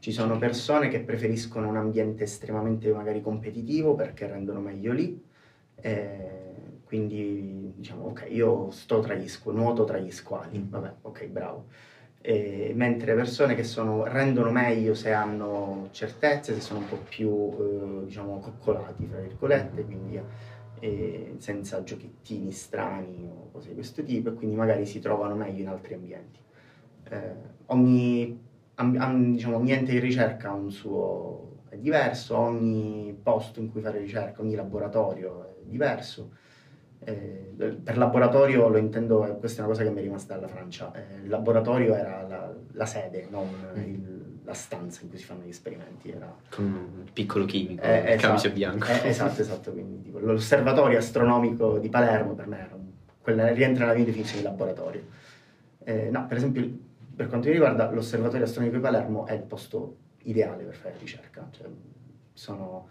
[0.00, 5.20] Ci sono persone che preferiscono un ambiente estremamente magari competitivo perché rendono meglio lì,
[5.80, 11.26] eh, quindi diciamo ok, io sto tra gli squ- nuoto tra gli squali, vabbè, ok,
[11.26, 11.64] bravo.
[12.20, 17.30] Eh, mentre persone che sono, rendono meglio se hanno certezze, se sono un po' più
[17.58, 20.20] eh, diciamo coccolati, tra virgolette, quindi
[21.38, 25.68] senza giochettini strani o cose di questo tipo, e quindi magari si trovano meglio in
[25.68, 26.40] altri ambienti.
[27.10, 27.34] Eh,
[27.66, 28.38] ogni,
[28.74, 33.70] am- am- diciamo, ogni ente di ricerca ha un suo è diverso, ogni posto in
[33.70, 36.30] cui fare ricerca, ogni laboratorio è diverso.
[37.00, 40.92] Eh, per laboratorio lo intendo, questa è una cosa che mi è rimasta dalla Francia.
[40.92, 44.17] eh, il laboratorio era la, la sede, non il-
[44.48, 46.10] la stanza in cui si fanno gli esperimenti.
[46.10, 48.86] Era, Con un piccolo chimico, eh, il esatto, camice bianco.
[48.86, 49.72] eh, esatto, esatto.
[49.72, 54.40] Quindi, tipo, l'osservatorio astronomico di Palermo per me era un- quella rientra nella mia definizione
[54.40, 55.02] di laboratorio.
[55.84, 56.66] Eh, no, per esempio,
[57.14, 61.46] per quanto mi riguarda, l'osservatorio astronomico di Palermo è il posto ideale per fare ricerca.
[61.50, 61.66] Cioè,
[62.32, 62.88] sono,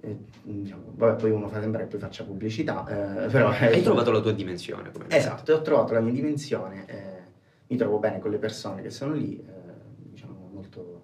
[0.00, 2.86] eh, diciamo, vabbè, poi uno fa sembrare che poi faccia pubblicità,
[3.24, 3.50] eh, però...
[3.50, 7.20] Hai trovato la tua dimensione, Esatto, ho trovato la mia dimensione, eh,
[7.66, 9.61] mi trovo bene con le persone che sono lì, eh,
[10.72, 11.02] molto,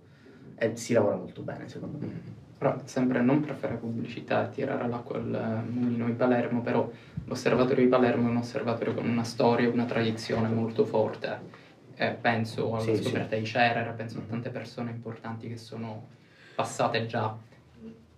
[0.57, 2.07] eh, si lavora molto bene secondo me.
[2.07, 2.37] Mm.
[2.59, 6.91] Però sempre non per fare pubblicità e tirare l'acqua al eh, mulino di Palermo, però
[7.25, 11.67] l'osservatorio di Palermo è un osservatorio con una storia, una tradizione molto forte.
[11.95, 13.03] Eh, penso alla Sì, sì.
[13.05, 16.09] scoperta di Cerer, penso a tante persone importanti che sono
[16.55, 17.37] passate già.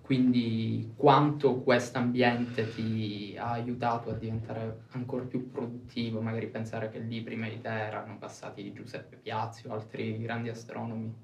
[0.01, 6.99] Quindi quanto questo ambiente ti ha aiutato a diventare ancora più produttivo, magari pensare che
[6.99, 11.15] lì prima di te erano passati Giuseppe Piazzi o altri grandi astronomi.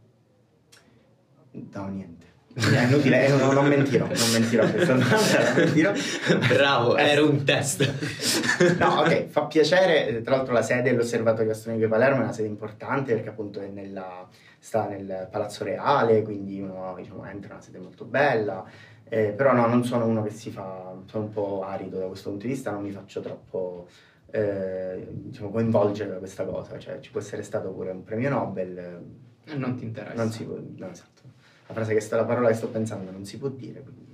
[1.72, 2.24] No, niente.
[2.56, 5.92] È inutile, eh, no, non mentirò, non mentirò a questa domanda, non mentirò.
[6.54, 7.92] Bravo, Eh, era un test.
[8.78, 10.08] No, ok, fa piacere.
[10.08, 13.60] eh, Tra l'altro, la sede dell'Osservatorio Astronomico di Palermo è una sede importante perché appunto
[13.60, 14.26] è nella-
[14.58, 18.64] sta nel Palazzo Reale, quindi uno diciamo, entra in una sede molto bella.
[19.08, 22.30] Eh, però no, non sono uno che si fa, sono un po' arido da questo
[22.30, 23.86] punto di vista, non mi faccio troppo
[24.30, 26.78] eh, diciamo, coinvolgere da questa cosa.
[26.78, 28.78] Cioè, ci può essere stato pure un premio Nobel,
[29.44, 30.14] eh, non ti interessa.
[30.14, 31.22] Non si può, no, esatto.
[31.68, 34.06] La frase che sta, la parola che sto pensando non si può dire, quindi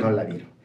[0.00, 0.44] non la dirò.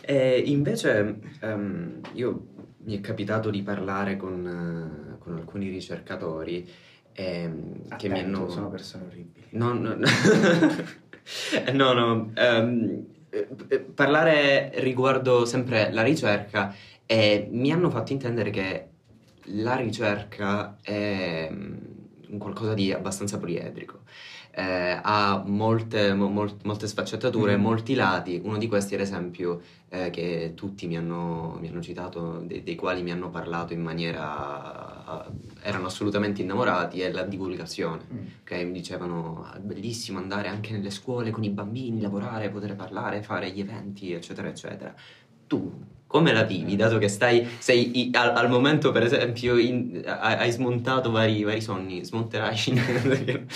[0.00, 2.46] E invece ehm, io
[2.78, 6.66] mi è capitato di parlare con, eh, con alcuni ricercatori
[7.12, 8.48] ehm, che mi Attento, hanno...
[8.48, 9.48] sono persone orribili.
[9.50, 10.06] No, no, no.
[11.74, 13.04] no, no, eh,
[13.68, 16.74] eh, parlare riguardo sempre la ricerca
[17.04, 18.88] e mi hanno fatto intendere che
[19.52, 21.50] la ricerca è
[22.38, 24.00] qualcosa di abbastanza poliedrico.
[24.50, 27.62] Eh, ha molte, mo- mol- molte sfaccettature, Mhm.
[27.62, 28.40] molti lati.
[28.42, 32.74] Uno di questi, ad esempio, eh, che tutti mi hanno, mi hanno citato, de- dei
[32.74, 35.26] quali mi hanno parlato in maniera.
[35.62, 38.26] erano assolutamente innamorati, è la divulgazione Mm.
[38.44, 43.22] che mi dicevano "Ah, bellissimo andare anche nelle scuole con i bambini, lavorare, poter parlare,
[43.22, 44.94] fare gli eventi, eccetera, eccetera.
[45.46, 45.70] Tu
[46.08, 50.34] come la vivi, dato che stai, sei i- al, al momento, per esempio, in- hai,
[50.36, 52.56] hai smontato vari, vari sogni, smonterai?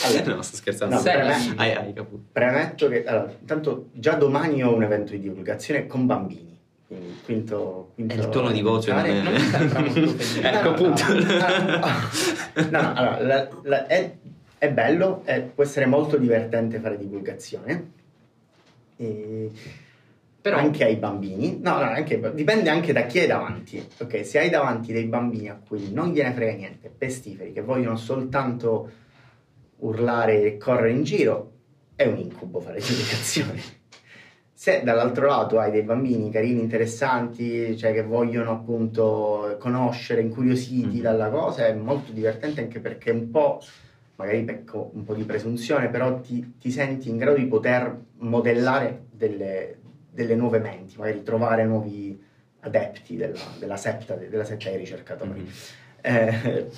[0.05, 0.95] Allora, no, sto scherzando.
[0.97, 1.55] no, vivi.
[1.57, 1.95] hai, hai.
[2.31, 6.51] Premetto che, allora, intanto già domani ho un evento di divulgazione con bambini.
[6.87, 9.23] Quindi quinto, quinto E il tono di voce non è...
[9.23, 10.43] Non mi sembra molto felice.
[10.43, 11.03] ecco No, no, appunto.
[12.71, 14.13] No, no, no, allora, la- la- è,
[14.59, 17.91] è bello, è- può essere molto divertente fare divulgazione.
[18.97, 19.51] E
[20.43, 23.87] Però anche ai bambini, no, no, anche- dipende anche da chi hai davanti.
[24.01, 27.97] Ok, se hai davanti dei bambini a cui non gliene frega niente, pestiferi, che vogliono
[27.97, 28.91] soltanto
[29.77, 31.53] urlare e correre in giro,
[31.95, 33.61] è un incubo fare divulgazione.
[34.53, 41.03] Se dall'altro lato hai dei bambini carini, interessanti, cioè che vogliono appunto conoscere, incuriositi Mhm.
[41.03, 43.61] dalla cosa, è molto divertente anche perché un po',
[44.17, 49.07] magari pecco un po' di presunzione, però ti, ti senti in grado di poter modellare
[49.11, 49.79] delle,
[50.13, 52.23] delle nuove menti, magari trovare nuovi
[52.61, 55.41] adepti della, della setta, della setta dei ricercatori.
[55.41, 55.49] Mhm.
[56.03, 56.71] Eh,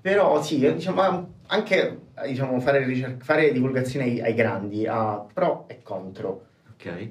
[0.00, 5.82] però sì, diciamo, anche diciamo, fare, ricer- fare divulgazione ai, ai grandi ha pro e
[5.82, 6.46] contro.
[6.72, 7.08] Ok.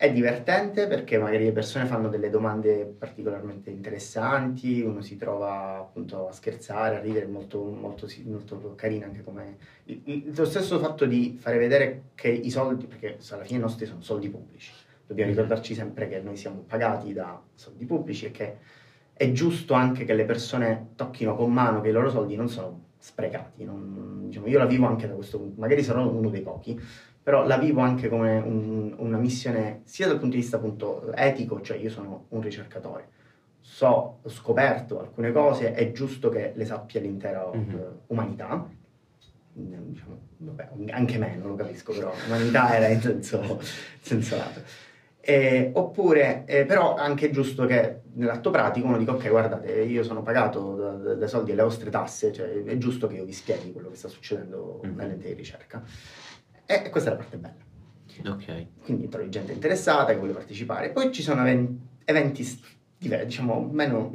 [0.00, 6.26] È divertente perché magari le persone fanno delle domande particolarmente interessanti, uno si trova appunto
[6.26, 9.58] a scherzare, a ridere, molto, molto, molto carina anche come...
[10.34, 14.00] Lo stesso fatto di fare vedere che i soldi, perché alla fine i nostri sono
[14.00, 14.72] soldi pubblici,
[15.06, 18.56] dobbiamo ricordarci sempre che noi siamo pagati da soldi pubblici e che
[19.12, 22.84] è giusto anche che le persone tocchino con mano che i loro soldi non sono
[22.96, 23.64] sprecati.
[23.64, 26.80] non- diciamo, io la vivo anche da questo punto, magari sarò uno dei pochi,
[27.22, 31.60] però la vivo anche come un- una missione sia dal punto di vista appunto etico,
[31.60, 33.08] cioè io sono un ricercatore,
[33.60, 37.74] so, ho scoperto alcune cose, è giusto che le sappia l'intera Mhm.
[37.76, 38.68] eh, umanità,
[39.58, 43.58] Mm, diciamo, vabbè, anche meno lo capisco, però umanità era in senso,
[44.00, 44.60] senso lato.
[45.18, 50.04] Eh, oppure, eh, però anche è giusto che nell'atto pratico uno dica ok guardate io
[50.04, 53.32] sono pagato da- da- dai soldi alle vostre tasse, cioè è giusto che io vi
[53.32, 54.94] spieghi quello che sta succedendo Mhm.
[54.96, 55.82] nell'ente di ricerca.
[56.70, 58.32] E questa è la parte bella.
[58.32, 58.66] Ok.
[58.84, 60.90] Quindi trovi gente interessata che vuole partecipare.
[60.90, 62.46] Poi ci sono even- eventi
[62.98, 64.12] diciamo meno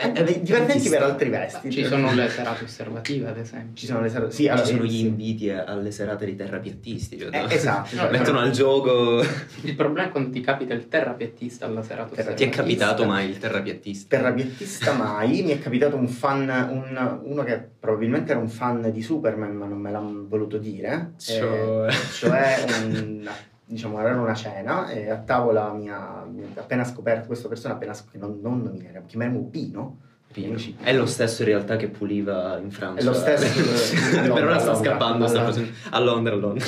[0.00, 1.70] anche eventi divertenti per altri vesti.
[1.70, 3.74] ci sono le serate osservative, ad esempio.
[3.74, 7.18] Ci sono le ser- sì, allora, Ci sono eh, gli inviti alle serate di terrapiattisti.
[7.18, 9.22] Cioè, Eh, esatto, No, Mettono al gioco.
[9.62, 12.62] Il problema è quando ti capita il terrapiattista alla serata Terra- Ti è osservativa.
[12.86, 14.16] capitato mai il terrapiattista?
[14.16, 19.02] Terrapiattista mai, mi è capitato un fan, un- uno che probabilmente era un fan di
[19.02, 23.28] Superman ma non me l'ha voluto dire, Cioè- eh, cioè un-
[23.70, 27.94] diciamo era una cena e a tavola mia, mi ha appena scoperto, questa persona appena
[27.94, 29.98] scoperto, non, non nominare, chiamiamo Pino,
[30.32, 30.56] Pino.
[30.80, 33.00] È lo stesso in realtà che puliva in Francia.
[33.00, 36.66] È lo stesso, per ora sta scappando, sta a- facendo- a Londra, a Londra.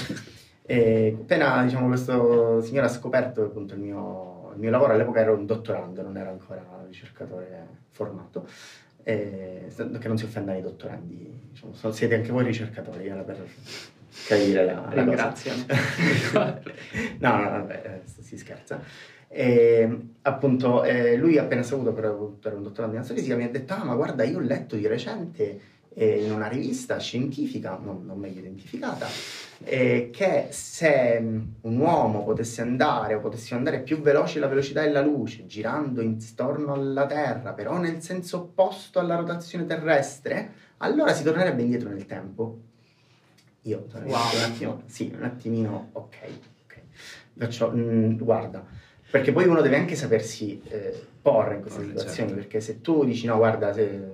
[0.64, 5.34] E appena diciamo, questo signore ha scoperto appunto il mio, il mio lavoro, all'epoca ero
[5.34, 8.48] un dottorando, non ero ancora un ricercatore formato,
[9.02, 9.66] e,
[9.98, 13.44] che non si offendano i dottorandi, diciamo, siete anche voi ricercatori, era per
[14.26, 14.94] capire la, la cosa.
[14.94, 15.64] Ringraziano.
[17.18, 18.80] no, no, vabbè, si scherza.
[19.28, 23.72] E, appunto, eh, lui appena saputo ero ero un dottorando in astrofisica mi ha detto,
[23.72, 25.60] ah ma guarda, io ho letto di recente
[25.94, 29.06] eh, in una rivista scientifica, non, non meglio identificata,
[29.64, 34.82] eh, che se mh, un uomo potesse andare o potesse andare più veloce della velocità
[34.82, 41.22] della luce, girando intorno alla Terra, però nel senso opposto alla rotazione terrestre, allora si
[41.22, 42.58] tornerebbe indietro nel tempo.
[43.62, 44.04] Io Wow.
[44.06, 46.16] un attimo, sì, un attimino, ok,
[46.64, 46.80] ok.
[47.38, 48.64] Faccio, mm, guarda,
[49.10, 52.34] perché poi uno deve anche sapersi eh, porre in queste Porre, situazioni, certo.
[52.42, 54.10] perché se tu dici no, guarda, se-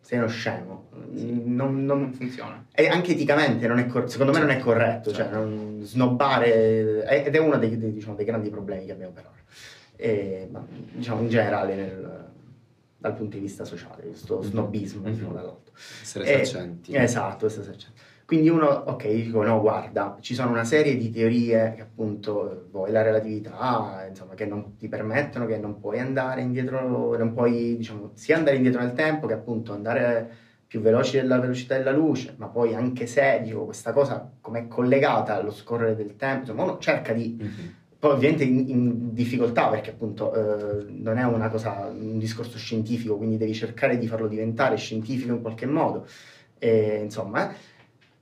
[0.00, 2.66] sei uno scemo, mm, non, non- funziona.
[2.70, 5.38] e anche eticamente non è cor- secondo me non è corretto, cioè Certo.
[5.38, 9.24] non snobbare, è- ed è uno dei, dei, diciamo, dei grandi problemi che abbiamo per
[9.24, 9.40] ora.
[9.96, 12.30] E, ma, diciamo in generale nel,
[12.98, 15.12] dal punto di vista sociale, questo snobismo Mhm.
[15.14, 15.70] diciamo, dall'alto.
[15.74, 16.94] Essere Eh, saccenti.
[16.94, 18.00] Esatto, essere saccenti.
[18.32, 22.90] Quindi uno, ok, dico no, guarda, ci sono una serie di teorie che appunto vuoi
[22.90, 28.12] la relatività, insomma, che non ti permettono, che non puoi andare indietro, non puoi, diciamo,
[28.14, 30.30] sia andare indietro nel tempo che appunto andare
[30.66, 34.66] più veloci della velocità della luce, ma poi anche se, dico, questa cosa come è
[34.66, 37.74] collegata allo scorrere del tempo, insomma, uno cerca di Mhm.
[37.98, 43.18] poi ovviamente in, in difficoltà perché appunto eh, non è una cosa, un discorso scientifico,
[43.18, 46.06] quindi devi cercare di farlo diventare scientifico in qualche modo.
[46.58, 47.54] E, insomma, eh.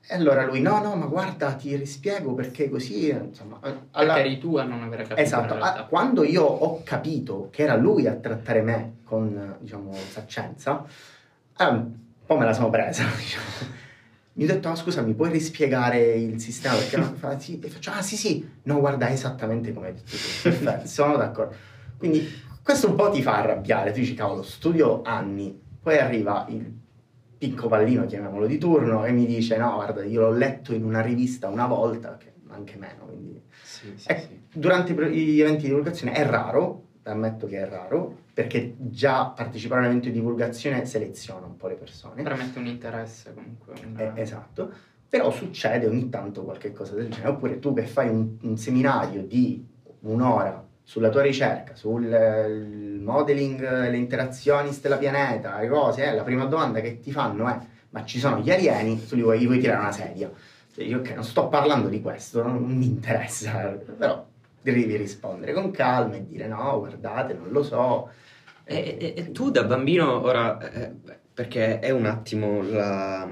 [0.07, 4.15] E allora lui, no, no, ma guarda, ti rispiego perché così, eh, insomma, eh, alla-
[4.15, 5.85] Perché eri tu a non aver capito Esatto, realtà.
[5.85, 10.85] quando io ho capito che era lui a trattare me con, diciamo, saccenza,
[11.59, 11.93] eh, un
[12.27, 13.79] po' me la sono presa, diciamo.
[14.33, 16.75] Mi ho detto, ah, scusa, mi puoi rispiegare il sistema?
[16.75, 17.15] Perché no?
[17.17, 20.17] Fa, sì, e faccio, ah sì sì, no, guarda, è esattamente come hai detto tu,
[20.43, 21.55] perfetto, sono d'accordo.
[21.99, 22.27] Quindi
[22.63, 26.79] questo un po' ti fa arrabbiare, tu dici, cavolo, studio anni, poi arriva il
[27.41, 31.01] picco pallino, chiamiamolo di turno, e mi dice, no, guarda, io l'ho letto in una
[31.01, 33.43] rivista una volta, che anche meno, quindi...
[33.63, 34.41] Sì, sì, Eh, sì.
[34.53, 39.85] durante gli eventi di divulgazione è raro, ammetto che è raro, perché già partecipare a
[39.85, 42.23] un evento di divulgazione seleziona un po' le persone.
[42.23, 43.73] Permette un interesse comunque.
[43.87, 44.71] un- Eh, esatto.
[45.09, 47.31] Però succede ogni tanto qualche cosa del genere.
[47.31, 49.67] Oppure tu che fai un, un seminario di
[50.01, 56.25] un'ora sulla tua ricerca, sul eh, modeling, le interazioni stella pianeta, le cose, eh, la
[56.25, 57.57] prima domanda che ti fanno è
[57.91, 60.29] ma ci sono gli alieni, tu gli vuoi, vuoi tirare una sedia.
[60.75, 64.27] Cioè, io ok, non sto parlando di questo, non mi interessa, però
[64.61, 68.11] devi rispondere con calma e dire no, guardate, non lo so.
[68.65, 70.93] E, e- e tu da bambino ora, eh,
[71.33, 73.31] perché è un attimo la,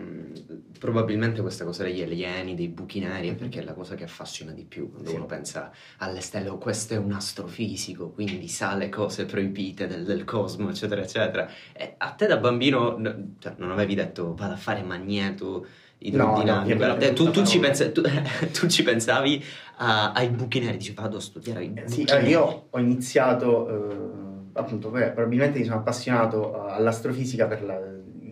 [0.78, 4.52] probabilmente questa cosa degli alieni, dei buchi neri, è perché è la cosa che affascina
[4.52, 5.16] di più quando Sì.
[5.16, 10.04] uno pensa alle stelle, oh, questo è un astrofisico, quindi sa le cose proibite del,
[10.04, 11.48] del cosmo, eccetera, eccetera.
[11.72, 15.66] E a te da bambino no- cioè, non avevi detto vado a fare magneto
[16.00, 18.02] idrodinamico, No, no, Eh, tu, tu ci pensa- tu-
[18.52, 19.44] tu ci pensavi
[19.78, 22.26] a- ai buchi neri, dici vado a studiare i Eh, buchi Sì, neri.
[22.26, 27.80] eh, io ho iniziato, eh, appunto, probabilmente mi sono appassionato all'astrofisica per la,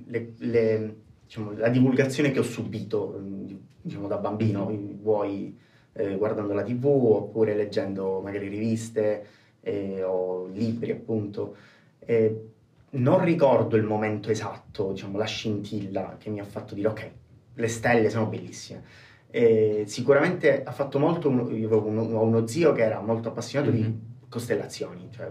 [0.08, 0.96] le- le-
[1.26, 4.70] diciamo, la divulgazione che ho subito eh, diciamo, da bambino,
[5.02, 5.56] vuoi
[5.92, 9.26] eh, guardando la tv oppure leggendo magari riviste
[9.60, 11.56] eh, o libri appunto.
[11.98, 12.40] Eh,
[12.88, 17.10] non ricordo il momento esatto, diciamo, la scintilla che mi ha fatto dire ok,
[17.54, 18.82] le stelle sono bellissime.
[19.28, 23.70] E sicuramente ha fatto molto, uno- io avevo uno, uno zio che era molto appassionato
[23.70, 24.00] di Mhm.
[24.36, 25.30] Costellazioni, cioè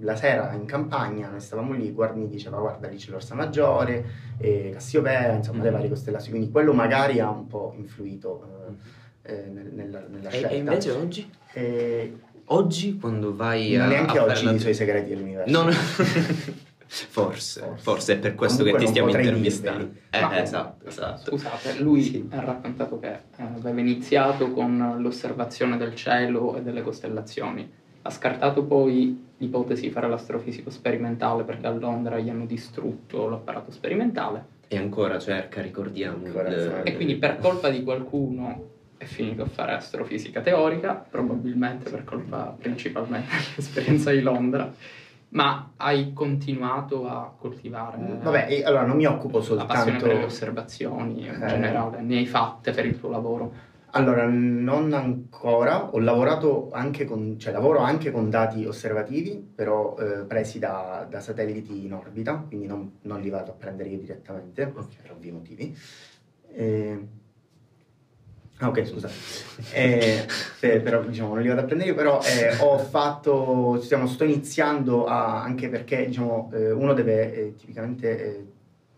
[0.00, 4.04] la sera in campagna noi stavamo lì, guarda, mi diceva guarda lì c'è l'Orsa Maggiore,
[4.38, 5.74] e Cassiopea, insomma le Mhm.
[5.74, 8.74] varie costellazioni, quindi quello magari ha un po' influito
[9.22, 10.48] eh, eh, nel- nella, nella scelta.
[10.48, 11.30] e invece oggi?
[11.52, 12.16] E
[12.50, 13.80] Oggi quando vai a...
[13.80, 15.50] non neanche a oggi la- i suoi segreti dell'universo.
[15.52, 15.72] No, no.
[16.86, 17.82] forse, Forse.
[17.82, 19.90] forse, è per questo Comunque che ti stiamo intervistando.
[20.10, 21.30] Eh, esatto, esatto.
[21.30, 22.28] Scusate, lui Sì.
[22.30, 27.68] ha raccontato che eh, aveva iniziato con l'osservazione del cielo e delle costellazioni.
[28.06, 33.72] Ha scartato poi l'ipotesi di fare l'astrofisico sperimentale perché a Londra gli hanno distrutto l'apparato
[33.72, 36.24] sperimentale E ancora cerca, ricordiamo.
[36.26, 41.90] Ancora, il- e quindi per colpa di qualcuno è finito a fare astrofisica teorica, probabilmente
[41.90, 43.26] per colpa principalmente
[43.56, 44.72] dell'esperienza di Londra,
[45.30, 50.06] ma hai continuato a coltivare Vabbè, e allora non mi occupo la passione soltanto...
[50.06, 51.46] per le osservazioni in Eh.
[51.48, 53.52] generale, ne hai fatte per il tuo lavoro?
[53.90, 60.24] Allora, non ancora, ho lavorato anche con, cioè lavoro anche con dati osservativi, però eh,
[60.24, 64.66] presi da, da satelliti in orbita, quindi non, non li vado a prendere io direttamente,
[64.66, 65.78] per ovvi motivi.
[66.52, 67.06] Eh,
[68.58, 69.08] ah, ok, scusa.
[69.72, 70.26] Eh,
[70.60, 74.24] pe- però diciamo non li vado a prendere io, però eh, ho fatto, diciamo, sto
[74.24, 78.46] iniziando a, anche perché diciamo, eh, uno deve eh, tipicamente, eh,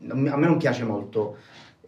[0.08, 1.36] a me non piace molto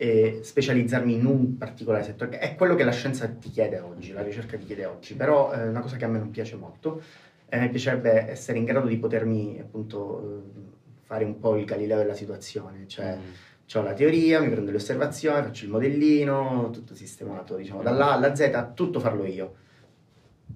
[0.02, 4.22] eh, specializzarmi in un particolare settore, è quello che la scienza ti chiede oggi, la
[4.22, 7.02] ricerca ti chiede oggi, però è una cosa che a me non piace molto.
[7.50, 10.60] Eh, mi piacerebbe essere in grado di potermi appunto eh,
[11.02, 13.78] fare un po' il Galileo della situazione, cioè Mm.
[13.78, 18.12] ho la teoria, mi prendo le osservazioni, faccio il modellino, tutto sistemato, diciamo, dalla A
[18.14, 19.54] alla Z, tutto farlo io.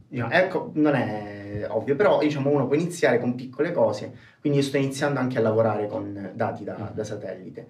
[0.08, 4.64] Diciamo, ecco, non è ovvio, però diciamo, uno può iniziare con piccole cose, quindi io
[4.64, 7.68] sto iniziando anche a lavorare con dati da, da satellite.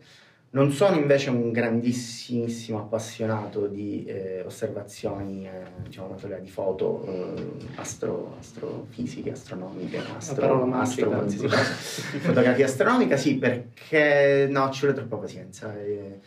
[0.55, 8.36] Non sono invece un grandissimissimo appassionato di eh, osservazioni, eh, diciamo, di foto eh, astro-
[8.38, 11.62] astrofisiche, astronomiche, astro, astro, qualsiasi cosa.
[12.20, 15.76] Fotografia astronomica, sì, perché no, ci vuole troppa pazienza.
[15.76, 16.20] eh.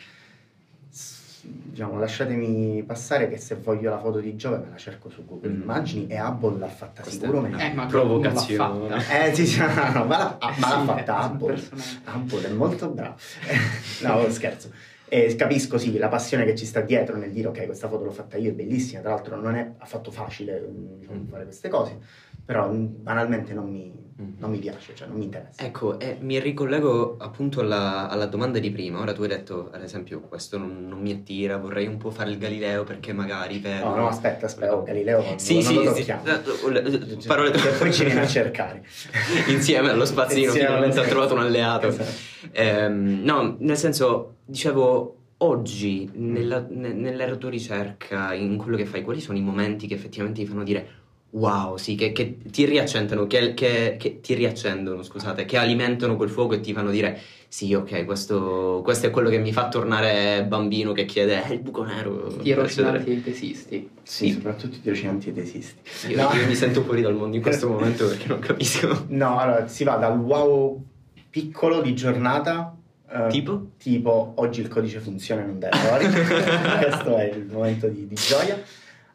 [1.42, 5.50] Diciamo, lasciatemi passare che se voglio la foto di Giove me la cerco su Google
[5.50, 5.62] Mm.
[5.62, 7.44] Immagini e Hubble l'ha fatta Questa sicuro.
[7.44, 8.96] è una Eh, ma provocazione.
[9.26, 12.00] Eh sì, sì, no, no, ma l'ha, ah, ma l'ha fatta personaggio.
[12.14, 13.14] Hubble è molto bravo.
[14.02, 14.70] no, scherzo.
[15.10, 18.10] E capisco sì la passione che ci sta dietro nel dire ok questa foto l'ho
[18.10, 21.28] fatta io è bellissima tra l'altro non è affatto facile mm, diciamo, Mm.
[21.28, 21.98] fare queste cose
[22.44, 24.06] però mm, banalmente non mi.
[24.38, 28.58] Non mi piace cioè non mi interessa Ecco, e mi ricollego appunto alla, alla domanda
[28.58, 28.98] di prima.
[29.00, 32.30] Ora tu hai detto, ad esempio, questo non, non mi attira, vorrei un po' fare
[32.30, 33.84] il Galileo perché magari vedo...
[33.84, 36.06] no no aspetta aspetta oh, Galileo Sì, non lo sì, sì.
[36.08, 38.84] tocchiamo Eh, Parole che poi ci viene a cercare
[39.48, 41.86] Insieme allo spazzino Insieme finalmente ha trovato un alleato.
[41.86, 42.10] Esatto.
[42.52, 49.02] Ehm, no, nel senso, dicevo, oggi nella, ne- nella tua ricerca, in quello che fai,
[49.02, 50.88] quali sono i momenti che effettivamente ti fanno dire
[51.30, 56.30] wow, sì, che, che ti riaccendono, che, che- che ti riaccendono, scusate, che alimentano quel
[56.30, 57.18] fuoco e ti fanno dire
[57.50, 61.60] sì, ok, questo, questo è quello che mi fa tornare bambino che chiede "Eh, il
[61.60, 62.26] buco nero.
[62.42, 63.88] Tirocinanti e tesisti.
[64.02, 66.30] sì soprattutto i tirocinanti tesisti Io, No.
[66.34, 69.06] io mi sento fuori dal mondo in questo momento perché non capisco.
[69.08, 70.82] no allora si va dal wow
[71.30, 72.74] piccolo di giornata
[73.10, 73.68] eh, Tipo?
[73.78, 76.04] tipo oggi il codice funziona e non dà errori
[76.84, 78.60] questo è il momento di, di gioia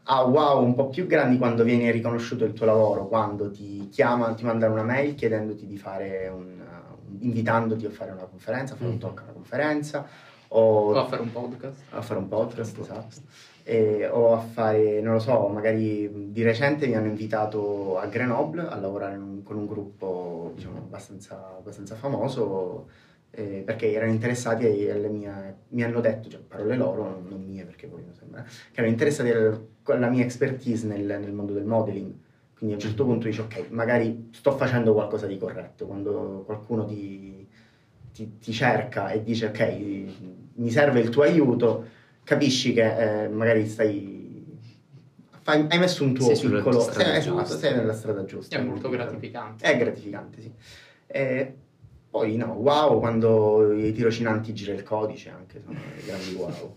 [0.06, 4.34] a wow un po' più grandi quando viene riconosciuto il tuo lavoro quando ti chiamano
[4.36, 8.78] ti mandano una mail chiedendoti di fare un uh, invitandoti a fare una conferenza a
[8.78, 8.99] fare un Mm.
[8.99, 10.06] talk a una conferenza
[10.49, 11.82] o O a fare un podcast.
[11.91, 13.16] a fare un podcast esatto
[13.66, 18.68] E- o a fare non lo so magari di recente mi hanno invitato a Grenoble
[18.68, 22.88] a lavorare un- con un gruppo diciamo abbastanza, abbastanza famoso
[23.32, 27.64] eh, perché erano interessati alle mie, mi hanno detto, cioè parole loro, non, non mie
[27.64, 28.49] perché poi mi sembra, che
[28.80, 32.12] erano interessati al- alla mia expertise nel, nel mondo del modeling.
[32.56, 35.86] Quindi a un certo punto dici, ok, magari sto facendo qualcosa di corretto.
[35.86, 37.46] Quando qualcuno ti,
[38.14, 39.84] ti- ti cerca e dice, ok,
[40.56, 41.86] mi serve il tuo aiuto,
[42.24, 44.46] capisci che eh, magari stai...
[45.42, 46.80] fai- hai messo un tuo Sei piccolo...
[46.80, 48.56] sei, esatto, sei nella strada giusta.
[48.58, 49.66] È molto gratificante.
[49.66, 50.52] È gratificante, sì.
[51.08, 51.54] E
[52.10, 56.76] poi no, wow, quando i tirocinanti gira il codice anche, sono grandi wow.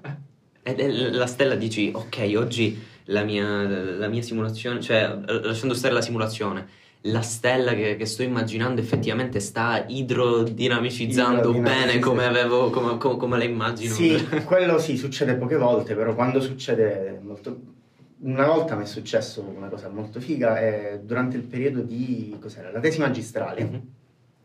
[0.68, 5.94] Ed è la stella dici, ok, oggi la mia, la mia simulazione, cioè lasciando stare
[5.94, 6.66] la simulazione,
[7.02, 13.16] la stella che, che sto immaginando effettivamente sta idrodinamicizzando Idrodinamici, bene come avevo, come, come-
[13.16, 13.94] come la immagino.
[13.94, 17.74] Sì, quello sì, succede poche volte, però quando succede molto...
[18.18, 22.36] Una volta mi è successo una cosa molto figa, eh, durante il periodo di...
[22.40, 22.72] cos'era?
[22.72, 23.62] La tesi magistrale.
[23.62, 23.80] Mhm.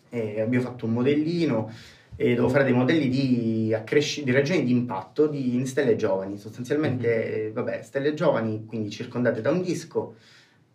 [0.09, 1.71] e abbiamo fatto un modellino
[2.15, 6.37] e dovevo fare dei modelli di, accresci- di regioni di impatto di, in stelle giovani,
[6.37, 10.15] sostanzialmente, eh, vabbè, stelle giovani, quindi circondate da un disco,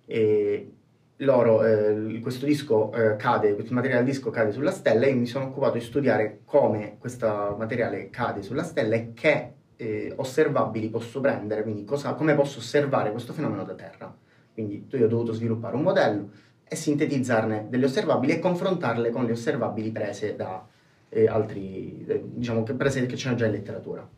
[0.07, 0.71] e
[1.19, 5.17] loro, eh, questo disco eh, cade, questo materiale del disco cade sulla stella e io
[5.17, 10.89] mi sono occupato di studiare come questo materiale cade sulla stella e che eh, osservabili
[10.89, 14.15] posso prendere, quindi cosa- come posso osservare questo fenomeno da Terra.
[14.53, 16.31] Quindi io ho dovuto sviluppare un modello
[16.69, 20.67] e sintetizzarne delle osservabili e confrontarle con le osservabili prese da
[21.09, 22.05] eh, altri,
[22.35, 24.09] diciamo che prese che c'erano già in letteratura.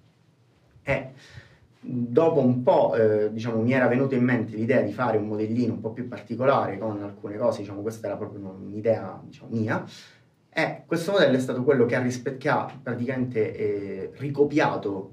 [0.83, 1.13] E
[1.81, 5.75] dopo un po', eh, diciamo, mi era venuta in mente l'idea di fare un modellino
[5.75, 9.85] un po' più particolare con alcune cose, diciamo, questa era proprio un'idea, diciamo, mia.
[10.51, 15.13] E questo modello è stato quello che ha, rispe- che ha praticamente eh, ricopiato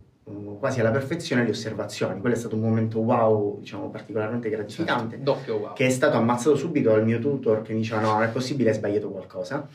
[0.58, 2.20] quasi alla perfezione le osservazioni.
[2.20, 5.74] Quello è stato un momento wow, diciamo, particolarmente gratificante Doppio wow.
[5.74, 8.70] che è stato ammazzato subito dal mio tutor che mi diceva no, non è possibile,
[8.70, 9.68] hai sbagliato qualcosa.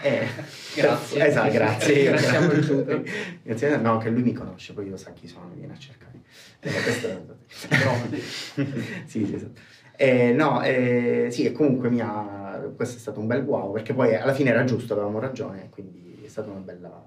[0.00, 0.26] E-
[0.76, 1.24] Grazie.
[1.26, 1.94] Esatto, grazie.
[2.02, 3.02] Ringraziamo il tutor.
[3.42, 6.20] Grazie, no, che lui mi conosce, poi io sa chi sono, viene a cercare.
[6.60, 7.20] Eh, questo è-
[9.06, 9.60] sì, sì, esatto.
[9.96, 13.94] Eh, no, eh, sì, e comunque mi ha- questo è stato un bel wow, perché
[13.94, 17.02] poi alla fine era giusto, avevamo ragione, quindi è stato una bella,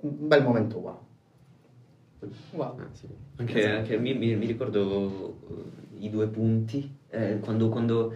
[0.00, 1.06] un bel momento wow.
[2.52, 2.78] Wow.
[2.78, 3.06] Ah, sì.
[3.36, 5.38] Anche, anche mi, mi- mi ricordo
[6.00, 8.12] eh, i due punti, eh, quando, quando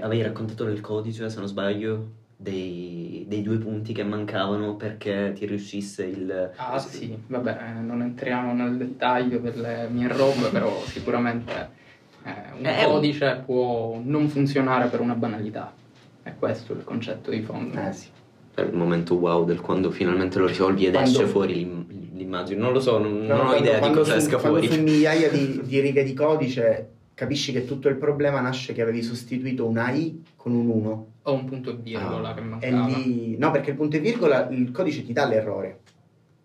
[0.00, 5.46] avevi raccontato del codice, se non sbaglio, dei, dei due punti che mancavano perché ti
[5.46, 6.50] riuscisse il...
[6.56, 11.52] Ah sì, vabbè, eh, non entriamo nel dettaglio delle mie robe, però sicuramente
[12.24, 15.72] eh, un Eh, un- codice può non funzionare per una banalità.
[16.22, 17.78] È questo il concetto di fondo.
[17.78, 18.08] Eh sì.
[18.54, 21.64] È il momento wow del quando finalmente lo risolvi ed Quando- esce fuori
[22.14, 22.60] l'immagine.
[22.60, 24.74] Non lo so, non, No, non ho quando- idea di cosa su- esca quando fuori.
[24.74, 29.02] su migliaia di, di righe di codice capisci che tutto il problema nasce che avevi
[29.02, 32.86] sostituito una i con un 1 O un punto e virgola Ah, che e mancava.
[32.88, 35.78] lì no perché il punto e virgola il codice ti dà l'errore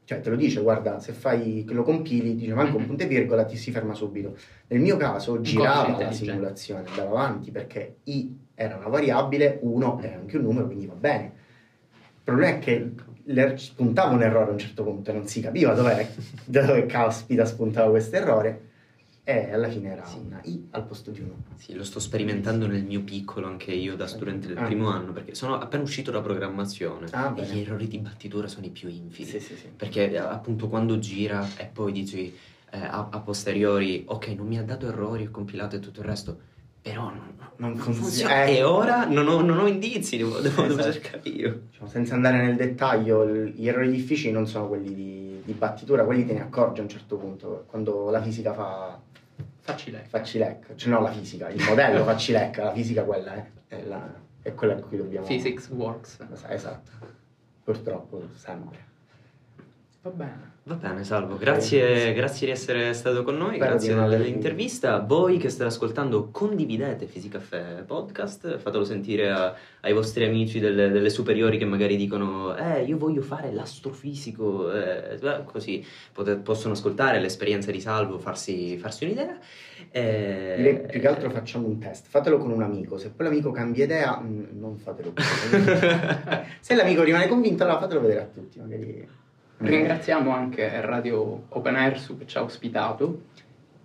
[0.06, 2.88] cioè te lo dice guarda se fai che lo compili dice manca un Mhm.
[2.88, 4.36] punto e virgola ti si ferma subito
[4.68, 10.14] nel mio caso girava la simulazione andava avanti perché i era una variabile 1 è
[10.14, 12.92] anche un numero quindi va bene il problema è che
[13.58, 16.08] spuntava un errore a un certo punto non si capiva dov'è,
[16.46, 18.68] da dove caspita spuntava questo errore
[19.24, 20.18] e alla fine era Sì.
[20.26, 21.36] una I al posto di un U.
[21.56, 24.64] Sì, lo sto sperimentando nel mio piccolo anche io da studente del Ah.
[24.64, 28.66] primo anno, perché sono appena uscito da programmazione Ah, e gli errori di battitura sono
[28.66, 29.30] i più infidi.
[29.30, 29.68] Sì, sì, sì.
[29.76, 32.36] Perché eh, appunto quando gira e poi dici
[32.72, 36.08] eh, a, a posteriori, ok, non mi ha dato errori, ho compilato e tutto il
[36.08, 36.40] resto,
[36.82, 37.12] però
[37.58, 38.46] non, funziona.
[38.46, 38.56] Eh.
[38.58, 40.92] E ora non ho, non ho indizi, devo, devo, devo Esatto.
[40.94, 41.62] cercare io.
[41.70, 46.26] Diciamo, senza andare nel dettaglio, gli errori difficili non sono quelli di, di battitura, quelli
[46.26, 49.00] te ne accorgi a un certo punto, quando la fisica fa,
[49.62, 49.92] Facci
[50.24, 54.14] cilecca, cioè no la fisica, il modello fa cilecca, la fisica quella è, è, la-
[54.42, 55.28] è quella a cui dobbiamo...
[55.28, 56.18] Physics works.
[56.48, 56.92] Esatto,
[57.64, 58.88] purtroppo sempre.
[60.02, 60.48] Va bene.
[60.64, 65.00] Va bene, Salvo, grazie, grazie di essere stato con noi, Spero grazie dell'intervista.
[65.00, 71.10] Voi che state ascoltando, condividete Fisicaffè Podcast, fatelo sentire a- ai vostri amici delle, delle
[71.10, 77.72] superiori che magari dicono eh, io voglio fare l'astrofisico, eh, così pote- possono ascoltare l'esperienza
[77.72, 79.38] di Salvo, farsi, farsi un'idea.
[79.92, 83.52] Eh, Direi più che altro facciamo un test, fatelo con un amico, se poi l'amico
[83.52, 85.24] cambia idea, mm, non fatelo più.
[86.62, 89.18] se l'amico rimane convinto, allora fatelo vedere a tutti, magari...
[89.62, 93.24] Ringraziamo anche Radio Open Air su che ci ha ospitato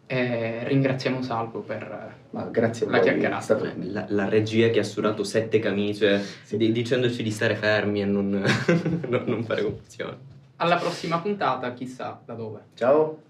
[0.06, 3.58] e ringraziamo Salvo per Ma grazie La chiacchierata.
[3.82, 6.56] La, la regia che ha sudato sette camicie Sì.
[6.56, 8.28] di- dicendoci di stare fermi e non,
[9.08, 10.16] non- non fare confusione.
[10.56, 12.60] alla prossima puntata, chissà da dove.
[12.74, 13.22] Ciao!